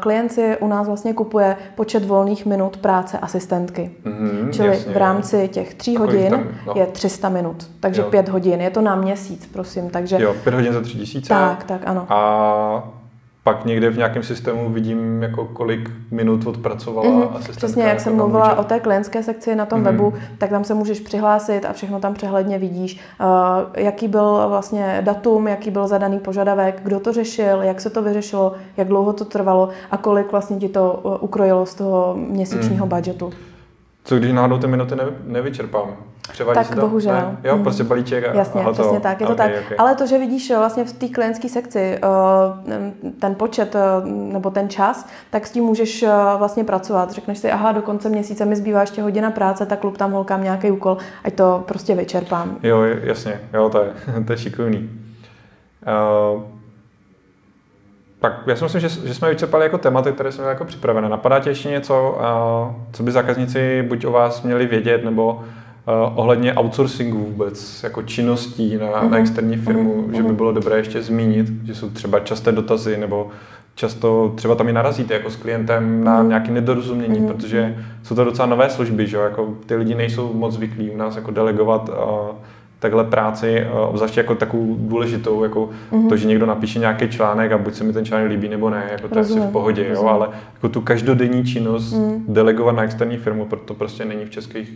Klient 0.00 0.32
si 0.32 0.56
u 0.60 0.66
nás 0.66 0.86
vlastně 0.86 1.14
kupuje 1.14 1.56
počet 1.74 2.04
volných 2.04 2.46
minut 2.46 2.76
práce 2.76 3.18
asistentky. 3.18 3.90
Uh-huh, 4.04 4.50
Čili 4.50 4.68
jasně, 4.68 4.92
v 4.92 4.96
rámci 4.96 5.48
těch 5.48 5.74
tří 5.74 5.96
hodin 5.96 6.30
tam, 6.30 6.48
no. 6.66 6.72
je 6.76 6.86
300 6.86 7.28
minut. 7.28 7.70
Takže 7.80 8.02
jo. 8.02 8.10
5 8.10 8.28
hodin. 8.28 8.60
Je 8.60 8.70
to 8.70 8.80
na 8.80 8.96
měsíc, 8.96 9.48
prosím. 9.52 9.90
Takže... 9.90 10.16
Jo, 10.20 10.34
5 10.44 10.54
hodin 10.54 10.72
za 10.72 10.80
3 10.80 10.98
tisíce. 10.98 11.11
Tak, 11.20 11.64
tak, 11.64 11.80
ano. 11.86 12.06
A 12.08 12.88
pak 13.44 13.64
někde 13.64 13.90
v 13.90 13.96
nějakém 13.96 14.22
systému 14.22 14.70
vidím, 14.70 15.22
jako 15.22 15.44
kolik 15.44 15.90
minut 16.10 16.46
odpracovala 16.46 17.08
mm-hmm. 17.08 17.28
asistentka. 17.30 17.56
Přesně, 17.56 17.84
jak 17.84 18.00
jsem 18.00 18.16
mluvila 18.16 18.48
může... 18.48 18.56
o 18.60 18.64
té 18.64 18.80
klientské 18.80 19.22
sekci 19.22 19.56
na 19.56 19.66
tom 19.66 19.80
mm-hmm. 19.80 19.84
webu, 19.84 20.14
tak 20.38 20.50
tam 20.50 20.64
se 20.64 20.74
můžeš 20.74 21.00
přihlásit 21.00 21.64
a 21.64 21.72
všechno 21.72 22.00
tam 22.00 22.14
přehledně 22.14 22.58
vidíš, 22.58 23.00
uh, 23.20 23.26
jaký 23.76 24.08
byl 24.08 24.44
vlastně 24.48 25.00
datum, 25.04 25.48
jaký 25.48 25.70
byl 25.70 25.88
zadaný 25.88 26.18
požadavek, 26.18 26.80
kdo 26.84 27.00
to 27.00 27.12
řešil, 27.12 27.62
jak 27.62 27.80
se 27.80 27.90
to 27.90 28.02
vyřešilo, 28.02 28.52
jak 28.76 28.88
dlouho 28.88 29.12
to 29.12 29.24
trvalo 29.24 29.68
a 29.90 29.96
kolik 29.96 30.32
vlastně 30.32 30.56
ti 30.56 30.68
to 30.68 31.00
uh, 31.02 31.16
ukrojilo 31.20 31.66
z 31.66 31.74
toho 31.74 32.14
měsíčního 32.16 32.86
mm. 32.86 32.90
budgetu. 32.90 33.32
Co 34.04 34.18
když 34.18 34.32
náhodou 34.32 34.58
ty 34.58 34.66
minuty 34.66 34.96
ne, 34.96 35.04
nevyčerpám? 35.24 35.96
Převadí 36.32 36.54
tak 36.54 36.74
to? 36.74 36.80
bohužel. 36.80 37.14
Ne? 37.14 37.36
Jo, 37.44 37.56
mm. 37.56 37.62
prostě 37.62 37.84
balíček 37.84 38.24
a 38.24 38.34
Jasně, 38.34 38.62
a 38.62 38.72
přesně 38.72 39.00
tak, 39.00 39.20
je 39.20 39.26
to 39.26 39.32
okay, 39.32 39.52
tak. 39.52 39.64
Okay. 39.64 39.76
Ale 39.78 39.94
to, 39.94 40.06
že 40.06 40.18
vidíš 40.18 40.50
eh, 40.50 40.56
vlastně 40.56 40.84
v 40.84 40.92
té 40.92 41.08
klientské 41.08 41.48
sekci 41.48 41.78
eh, 41.78 42.00
ten 43.20 43.34
počet 43.34 43.74
eh, 43.74 43.80
nebo 44.06 44.50
ten 44.50 44.68
čas, 44.68 45.08
tak 45.30 45.46
s 45.46 45.50
tím 45.50 45.64
můžeš 45.64 46.04
vlastně 46.38 46.64
pracovat. 46.64 47.10
Řekneš 47.10 47.38
si, 47.38 47.50
aha, 47.50 47.72
do 47.72 47.82
konce 47.82 48.08
měsíce 48.08 48.44
mi 48.44 48.56
zbývá 48.56 48.80
ještě 48.80 49.02
hodina 49.02 49.30
práce, 49.30 49.66
tak 49.66 49.78
klub 49.78 49.98
tam 49.98 50.12
holkám 50.12 50.44
nějaký 50.44 50.70
úkol, 50.70 50.96
ať 51.24 51.34
to 51.34 51.64
prostě 51.66 51.94
vyčerpám. 51.94 52.56
Jo, 52.62 52.82
jasně, 52.82 53.40
jo, 53.54 53.68
to 53.68 53.78
je, 53.78 53.92
to 54.26 54.32
je 54.32 54.38
šikovný. 54.38 54.90
Uh, 56.34 56.42
tak 58.22 58.42
já 58.46 58.56
si 58.56 58.64
myslím, 58.64 58.80
že, 58.80 58.88
že 58.88 59.14
jsme 59.14 59.30
vyčerpali 59.30 59.64
jako 59.64 59.78
tématy, 59.78 60.12
které 60.12 60.32
jsme 60.32 60.44
jako 60.44 60.64
připravené. 60.64 61.08
Napadá 61.08 61.40
tě 61.40 61.50
ještě 61.50 61.68
něco, 61.68 62.18
co 62.92 63.02
by 63.02 63.12
zákazníci 63.12 63.82
buď 63.88 64.04
o 64.04 64.10
vás 64.10 64.42
měli 64.42 64.66
vědět, 64.66 65.04
nebo 65.04 65.44
ohledně 66.14 66.54
outsourcingu 66.54 67.18
vůbec, 67.18 67.82
jako 67.82 68.02
činností 68.02 68.76
na, 68.76 68.86
mm-hmm. 68.86 68.92
na 68.92 69.02
mhm. 69.02 69.14
externí 69.14 69.56
firmu, 69.56 69.94
mm-hmm. 70.02 70.16
že 70.16 70.22
by 70.22 70.28
mhm. 70.28 70.36
bylo 70.36 70.52
dobré 70.52 70.76
ještě 70.76 71.02
zmínit, 71.02 71.46
že 71.64 71.74
jsou 71.74 71.90
třeba 71.90 72.20
časté 72.20 72.52
dotazy, 72.52 72.96
nebo 72.96 73.30
často 73.74 74.32
třeba 74.34 74.54
tam 74.54 74.68
i 74.68 74.72
narazíte 74.72 75.14
jako 75.14 75.30
s 75.30 75.36
klientem 75.36 76.04
na 76.04 76.22
nějaké 76.22 76.52
nedorozumění, 76.52 77.20
mm. 77.20 77.26
protože 77.26 77.76
jsou 78.02 78.14
to 78.14 78.24
docela 78.24 78.46
nové 78.46 78.70
služby, 78.70 79.06
že 79.06 79.16
jako 79.16 79.54
ty 79.66 79.74
lidi 79.74 79.94
nejsou 79.94 80.34
moc 80.34 80.54
zvyklí 80.54 80.90
u 80.90 80.96
nás 80.96 81.16
jako 81.16 81.30
delegovat 81.30 81.88
uh, 81.88 81.94
takhle 82.82 83.04
práci, 83.04 83.58
eh, 83.58 83.70
obzvláště 83.70 84.20
jako 84.20 84.34
takovou 84.34 84.76
důležitou, 84.78 85.42
jako 85.42 85.70
mm-hmm. 85.92 86.08
to, 86.08 86.16
že 86.16 86.28
někdo 86.28 86.46
napíše 86.46 86.78
nějaký 86.78 87.08
článek 87.08 87.52
a 87.52 87.58
buď 87.58 87.74
se 87.74 87.84
mi 87.84 87.92
ten 87.92 88.04
článek 88.04 88.30
líbí 88.30 88.48
nebo 88.48 88.70
ne, 88.70 88.88
jako 88.92 89.08
to 89.08 89.18
je 89.18 89.24
asi 89.24 89.40
v 89.40 89.52
pohodě, 89.52 89.86
jo, 89.88 90.06
ale 90.06 90.28
jako 90.54 90.68
tu 90.68 90.80
každodenní 90.80 91.44
činnost 91.44 91.92
mm. 91.92 92.24
delegovat 92.28 92.72
na 92.72 92.82
externí 92.82 93.16
firmu, 93.16 93.46
proto 93.46 93.74
prostě 93.74 94.04
není 94.04 94.24
v 94.24 94.30
českých 94.30 94.72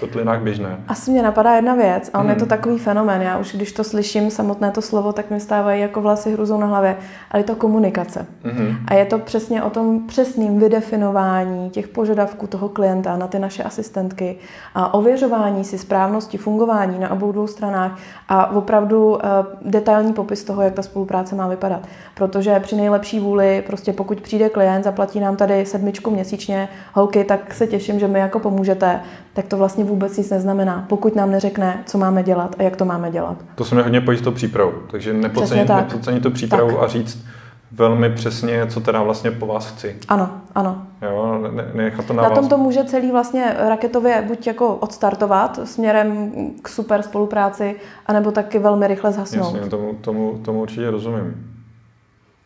kotlinách 0.00 0.40
běžné. 0.40 0.78
Asi 0.88 1.10
mě 1.10 1.22
napadá 1.22 1.54
jedna 1.54 1.74
věc 1.74 2.10
a 2.12 2.18
on 2.18 2.20
hmm. 2.20 2.30
je 2.30 2.36
to 2.36 2.44
hmm. 2.44 2.48
takový 2.48 2.78
fenomén. 2.78 3.22
Já 3.22 3.38
už 3.38 3.54
když 3.54 3.72
to 3.72 3.84
slyším, 3.84 4.30
samotné 4.30 4.70
to 4.70 4.82
slovo, 4.82 5.12
tak 5.12 5.30
mi 5.30 5.40
stávají 5.40 5.80
jako 5.80 6.00
vlasy 6.00 6.32
hruzou 6.32 6.60
na 6.60 6.66
hlavě. 6.66 6.96
Ale 7.30 7.40
je 7.40 7.44
to 7.44 7.56
komunikace. 7.56 8.26
Hmm. 8.44 8.76
A 8.88 8.94
je 8.94 9.04
to 9.04 9.18
přesně 9.18 9.62
o 9.62 9.70
tom 9.70 10.06
přesným 10.06 10.58
vydefinování 10.58 11.70
těch 11.70 11.88
požadavků 11.88 12.46
toho 12.46 12.68
klienta 12.68 13.16
na 13.16 13.26
ty 13.26 13.38
naše 13.38 13.62
asistentky 13.62 14.36
a 14.74 14.94
ověřování 14.94 15.64
si 15.64 15.78
správnosti 15.78 16.38
fungování 16.38 16.98
na 16.98 17.10
obou 17.10 17.32
dvou 17.32 17.46
stranách 17.46 17.98
a 18.28 18.50
opravdu 18.50 19.10
uh, 19.10 19.18
detailní 19.62 20.12
popis 20.12 20.44
toho, 20.44 20.62
jak 20.62 20.74
ta 20.74 20.82
spolupráce 20.82 21.34
má 21.34 21.48
vypadat. 21.48 21.80
Protože 22.14 22.60
při 22.60 22.76
nejlepší 22.76 23.20
vůli, 23.20 23.62
prostě 23.66 23.92
pokud 23.92 24.20
přijde 24.20 24.48
klient, 24.48 24.84
zaplatí 24.84 25.20
nám 25.20 25.36
tady 25.36 25.66
sedmičku 25.66 26.10
měsíčně, 26.10 26.68
holky, 26.92 27.24
tak 27.24 27.54
se 27.54 27.66
těším, 27.66 27.98
že 27.98 28.08
mi 28.08 28.18
jako 28.18 28.38
pomůžete, 28.38 29.00
tak 29.32 29.46
to 29.46 29.56
vlastně 29.56 29.84
vůbec 29.84 30.16
nic 30.16 30.30
neznamená, 30.30 30.84
pokud 30.88 31.16
nám 31.16 31.30
neřekne, 31.30 31.82
co 31.86 31.98
máme 31.98 32.22
dělat 32.22 32.56
a 32.58 32.62
jak 32.62 32.76
to 32.76 32.84
máme 32.84 33.10
dělat. 33.10 33.36
To 33.54 33.64
se 33.64 33.74
mi 33.74 33.82
hodně 33.82 34.00
pojí 34.00 34.18
s 34.18 34.20
tou 34.20 34.30
přípravou, 34.30 34.72
takže 34.90 35.12
nepodcenit, 35.12 35.68
nepodcenit 35.68 36.22
tu 36.22 36.30
přípravu 36.30 36.70
tak. 36.70 36.82
a 36.82 36.86
říct 36.86 37.26
velmi 37.72 38.10
přesně, 38.10 38.66
co 38.66 38.80
teda 38.80 39.02
vlastně 39.02 39.30
po 39.30 39.46
vás 39.46 39.72
chci. 39.72 39.96
Ano, 40.08 40.30
ano. 40.54 40.82
Jo, 41.02 41.38
ne, 41.54 41.70
nechat 41.74 42.04
to 42.04 42.12
na, 42.12 42.22
na 42.22 42.28
vás. 42.28 42.38
tom 42.38 42.48
to 42.48 42.58
může 42.58 42.84
celý 42.84 43.10
vlastně 43.10 43.54
raketově 43.58 44.24
buď 44.28 44.46
jako 44.46 44.74
odstartovat 44.74 45.60
směrem 45.64 46.32
k 46.62 46.68
super 46.68 47.02
spolupráci, 47.02 47.76
anebo 48.06 48.30
taky 48.30 48.58
velmi 48.58 48.86
rychle 48.86 49.12
zhasnout. 49.12 49.54
Jasně, 49.54 49.70
tomu, 49.70 49.94
tomu, 50.00 50.40
tomu 50.44 50.62
určitě 50.62 50.90
rozumím. 50.90 51.46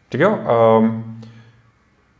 Tak 0.09 0.20
jo, 0.20 0.38
um, 0.81 1.13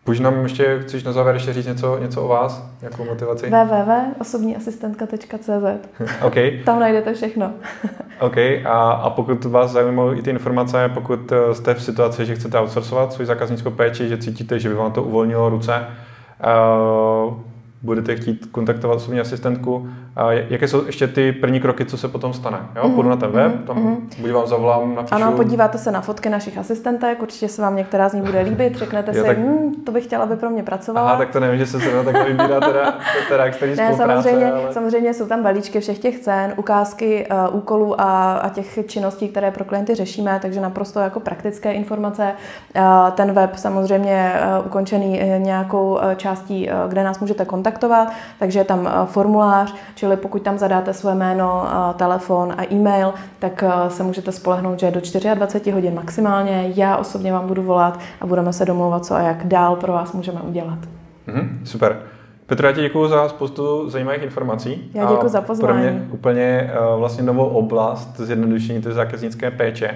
Půjď 0.05 0.21
nám 0.21 0.43
ještě, 0.43 0.79
chceš 0.83 1.05
na 1.05 1.13
závěr 1.13 1.35
ještě 1.35 1.53
říct 1.53 1.67
něco, 1.67 1.99
něco 1.99 2.23
o 2.23 2.29
vás, 2.29 2.71
jakou 2.83 3.05
motivaci? 3.05 3.51
www.osobníasistentka.cz 3.51 5.49
okay. 6.23 6.61
Tam 6.65 6.81
najdete 6.81 7.15
všechno. 7.15 7.53
OK, 8.21 8.37
a, 8.65 8.93
a 8.93 9.11
pokud 9.11 9.45
vás 9.45 9.71
zajímají 9.71 10.19
i 10.19 10.23
ty 10.23 10.31
informace, 10.31 10.91
pokud 10.95 11.33
eh, 11.33 11.55
jste 11.55 11.75
v 11.75 11.83
situaci, 11.83 12.27
že 12.27 12.35
chcete 12.35 12.59
outsourcovat 12.61 13.13
svou 13.13 13.25
zákaznickou 13.25 13.71
péči, 13.71 14.09
že 14.09 14.19
cítíte, 14.19 14.59
že 14.59 14.69
by 14.69 14.75
vám 14.75 14.93
to 14.93 15.03
uvolnilo 15.03 15.49
ruce, 15.49 15.87
uh, 17.27 17.35
budete 17.83 18.17
chtít 18.17 18.47
kontaktovat 18.47 18.97
osobní 18.97 19.21
asistentku, 19.21 19.89
jaké 20.49 20.69
jsou 20.69 20.87
ještě 20.87 21.07
ty 21.07 21.33
první 21.33 21.61
kroky, 21.61 21.85
co 21.85 21.99
se 21.99 22.09
potom 22.09 22.33
stane? 22.33 22.59
Jo? 22.77 22.89
Mm, 22.89 22.95
Půjdu 22.95 23.09
na 23.09 23.17
ten 23.17 23.31
web, 23.31 23.53
mm, 23.55 23.63
tam 23.63 23.77
mm. 23.77 24.11
buď 24.19 24.31
vám 24.31 24.47
zavolám, 24.47 24.95
napíšu. 24.95 25.15
Ano, 25.15 25.33
podíváte 25.33 25.79
se 25.79 25.91
na 25.91 26.01
fotky 26.01 26.29
našich 26.29 26.59
asistentek, 26.59 27.23
určitě 27.23 27.49
se 27.49 27.63
vám 27.63 27.77
některá 27.77 28.09
z 28.09 28.13
nich 28.13 28.23
bude 28.23 28.41
líbit, 28.41 28.77
řeknete 28.77 29.17
jo, 29.17 29.23
si, 29.23 29.29
tak... 29.29 29.39
hm, 29.39 29.73
to 29.87 29.93
bych 29.93 30.05
chtěla, 30.05 30.25
aby 30.25 30.37
pro 30.37 30.51
mě 30.51 30.63
pracovala. 30.63 31.09
Aha, 31.09 31.19
tak 31.19 31.31
to 31.31 31.41
nevím, 31.41 31.59
že 31.59 31.67
se 31.67 31.79
zrovna 31.79 32.13
tak 32.13 32.27
vybírá 32.27 32.61
teda, 32.61 32.99
teda 33.29 33.45
externí 33.45 33.77
ne, 33.77 33.95
samozřejmě, 33.95 34.53
ale... 34.53 34.73
samozřejmě 34.73 35.15
jsou 35.15 35.27
tam 35.27 35.43
balíčky 35.43 35.81
všech 35.81 35.99
těch 35.99 36.19
cen, 36.19 36.53
ukázky 36.57 37.27
uh, 37.51 37.57
úkolů 37.57 38.01
a, 38.01 38.33
a 38.33 38.49
těch 38.49 38.79
činností, 38.87 39.29
které 39.29 39.51
pro 39.51 39.65
klienty 39.65 39.95
řešíme, 39.95 40.39
takže 40.43 40.61
naprosto 40.61 41.01
jako 41.01 41.21
praktické 41.21 41.73
informace. 41.73 42.33
Uh, 42.77 43.11
ten 43.11 43.33
web 43.33 43.57
samozřejmě 43.57 44.33
uh, 44.59 44.67
ukončený 44.67 45.21
nějakou 45.39 45.95
uh, 45.95 46.15
částí, 46.17 46.69
uh, 46.69 46.91
kde 46.91 47.05
nás 47.05 47.21
můžete 47.21 47.45
kontaktovat, 47.45 48.13
takže 48.39 48.59
je 48.59 48.65
tam 48.65 48.81
uh, 48.81 49.07
formulář, 49.07 49.75
Čili 50.05 50.17
pokud 50.17 50.43
tam 50.43 50.59
zadáte 50.59 50.93
své 50.93 51.15
jméno, 51.15 51.67
telefon 51.97 52.55
a 52.57 52.73
e-mail, 52.73 53.13
tak 53.39 53.65
se 53.89 54.03
můžete 54.03 54.33
spolehnout, 54.33 54.81
že 54.81 54.91
do 54.91 55.01
24 55.35 55.71
hodin 55.71 55.95
maximálně. 55.95 56.73
Já 56.75 56.97
osobně 56.97 57.33
vám 57.33 57.47
budu 57.47 57.63
volat 57.63 58.01
a 58.21 58.27
budeme 58.27 58.53
se 58.53 58.65
domlouvat, 58.65 59.05
co 59.05 59.15
a 59.15 59.21
jak 59.21 59.47
dál 59.47 59.77
pro 59.77 59.93
vás 59.93 60.13
můžeme 60.13 60.41
udělat. 60.41 60.79
Mm-hmm, 61.29 61.49
super. 61.65 62.01
Petro, 62.47 62.67
já 62.67 62.73
ti 62.73 62.81
děkuji 62.81 63.09
za 63.09 63.29
spoustu 63.29 63.91
zajímavých 63.91 64.23
informací. 64.23 64.91
Já 64.95 65.11
děkuji 65.11 65.29
za 65.29 65.41
pozvání. 65.41 65.83
Pro 65.83 65.83
mě 65.83 66.09
úplně 66.11 66.71
vlastně 66.97 67.23
novou 67.23 67.47
oblast 67.47 68.17
zjednodušení 68.17 68.83
té 68.83 68.93
zákaznické 68.93 69.51
péče. 69.51 69.91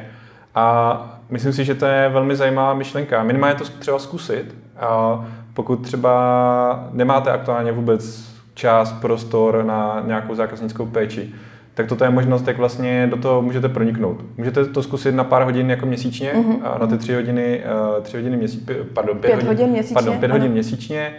A 0.54 1.18
myslím 1.30 1.52
si, 1.52 1.64
že 1.64 1.74
to 1.74 1.86
je 1.86 2.08
velmi 2.08 2.36
zajímavá 2.36 2.74
myšlenka. 2.74 3.22
Minimálně 3.22 3.56
to 3.56 3.64
třeba 3.78 3.98
zkusit. 3.98 4.54
A 4.80 5.24
pokud 5.54 5.76
třeba 5.76 6.88
nemáte 6.92 7.30
aktuálně 7.30 7.72
vůbec 7.72 8.37
čas, 8.58 8.92
prostor 8.92 9.64
na 9.64 10.02
nějakou 10.06 10.34
zákaznickou 10.34 10.86
péči, 10.86 11.30
tak 11.74 11.86
toto 11.86 12.04
je 12.04 12.10
možnost, 12.10 12.46
jak 12.46 12.58
vlastně 12.58 13.06
do 13.10 13.16
toho 13.16 13.42
můžete 13.42 13.68
proniknout. 13.68 14.24
Můžete 14.36 14.64
to 14.64 14.82
zkusit 14.82 15.14
na 15.14 15.24
pár 15.24 15.42
hodin 15.42 15.70
jako 15.70 15.86
měsíčně, 15.86 16.32
mm-hmm. 16.34 16.80
na 16.80 16.86
ty 16.86 16.98
tři 16.98 17.14
hodiny, 17.14 17.62
uh, 17.96 18.02
tři 18.02 18.16
hodiny 18.16 18.36
měsíčně, 18.36 18.74
pardon, 18.92 19.18
pět, 19.18 19.28
pět 19.28 19.34
hodin, 19.34 19.48
hodin 19.48 19.68
měsíčně. 19.68 19.94
Pardon, 19.94 20.18
pět 20.18 20.30
hodin 20.30 20.52
měsíčně. 20.52 21.12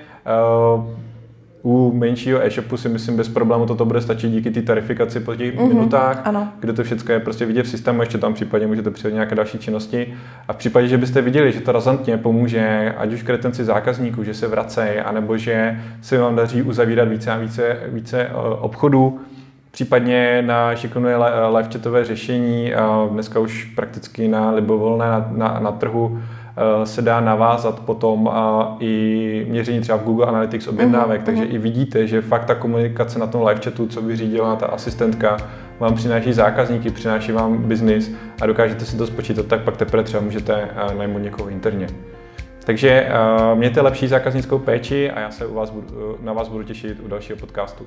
U 1.62 1.91
menšího 1.93 2.45
e-shopu 2.45 2.78
si 2.78 2.89
myslím 2.89 3.17
bez 3.17 3.30
problému 3.30 3.65
toto 3.65 3.86
bude 3.86 4.02
stačit 4.02 4.30
díky 4.30 4.52
té 4.52 4.62
tarifikaci 4.62 5.19
po 5.19 5.36
těch 5.36 5.56
mm-hmm, 5.56 5.67
minutách, 5.67 6.22
ano. 6.28 6.48
kde 6.60 6.74
to 6.74 6.84
všechno 6.84 7.13
je 7.13 7.19
prostě 7.19 7.45
vidět 7.45 7.63
v 7.63 7.69
systému, 7.69 8.02
ještě 8.02 8.17
tam 8.17 8.34
případně 8.34 8.67
můžete 8.67 8.91
přidat 8.91 9.13
nějaké 9.13 9.36
další 9.36 9.58
činnosti. 9.58 10.13
A 10.48 10.54
v 10.54 10.56
případě, 10.56 10.88
že 10.88 10.98
byste 10.98 11.22
viděli, 11.22 11.52
že 11.52 11.62
to 11.62 11.72
razantně 11.72 12.17
pomůže, 12.17 12.93
ať 12.98 13.13
už 13.13 13.24
k 13.24 13.30
retenci 13.30 13.63
zákazníků, 13.63 14.24
že 14.24 14.34
se 14.34 14.48
vracejí, 14.48 15.00
anebo 15.00 15.38
že 15.38 15.82
se 16.02 16.17
vám 16.17 16.36
daří 16.36 16.62
uzavírat 16.62 17.08
více 17.08 17.32
a 17.32 17.38
více, 17.38 17.78
více 17.88 18.22
eh, 18.22 18.34
obchodů, 18.60 19.19
případně 19.72 20.41
na 20.41 20.76
šikovné 20.76 21.17
live 21.58 21.69
chatové 21.74 22.06
řešení, 22.06 22.74
dneska 23.12 23.39
už 23.39 23.65
prakticky 23.76 24.28
na 24.28 24.52
libovolné 24.52 25.06
na, 25.06 25.30
na, 25.32 25.60
na 25.60 25.72
trhu, 25.72 26.19
se 26.84 27.02
dá 27.02 27.19
navázat 27.19 27.80
potom 27.80 28.30
i 28.80 29.45
měření 29.50 29.82
třeba 29.82 29.98
v 29.98 30.04
Google 30.04 30.26
Analytics 30.26 30.67
objednávek, 30.67 31.22
mm-hmm. 31.22 31.26
takže 31.26 31.43
mhm. 31.43 31.56
i 31.56 31.58
vidíte, 31.58 32.08
že 32.08 32.22
fakt 32.22 32.45
ta 32.45 32.56
komunikace 32.56 33.19
na 33.19 33.28
tom 33.28 33.48
live 33.48 33.62
chatu, 33.63 33.88
co 33.88 34.02
vyřídila 34.02 34.56
ta 34.56 34.65
asistentka, 34.65 35.38
vám 35.80 35.95
přináší 35.95 36.34
zákazníky, 36.34 36.89
přináší 36.89 37.32
vám 37.32 37.58
biznis 37.58 38.12
a 38.41 38.45
dokážete 38.45 38.86
si 38.86 38.98
to 38.98 39.08
spočítat, 39.08 39.45
tak 39.45 39.62
pak 39.62 39.78
teprve 39.78 40.04
třeba 40.04 40.24
můžete 40.24 40.69
najmout 40.98 41.22
někoho 41.22 41.50
interně. 41.50 41.88
Takže 42.65 43.10
mějte 43.56 43.82
lepší 43.82 44.08
zákaznickou 44.08 44.60
péči 44.60 45.12
a 45.12 45.19
já 45.19 45.32
se 45.32 45.45
u 45.45 45.54
vás 45.54 45.69
budu, 45.69 46.17
na 46.22 46.34
vás 46.34 46.48
budu 46.50 46.63
těšit 46.63 47.00
u 47.06 47.08
dalšího 47.08 47.38
podcastu. 47.38 47.86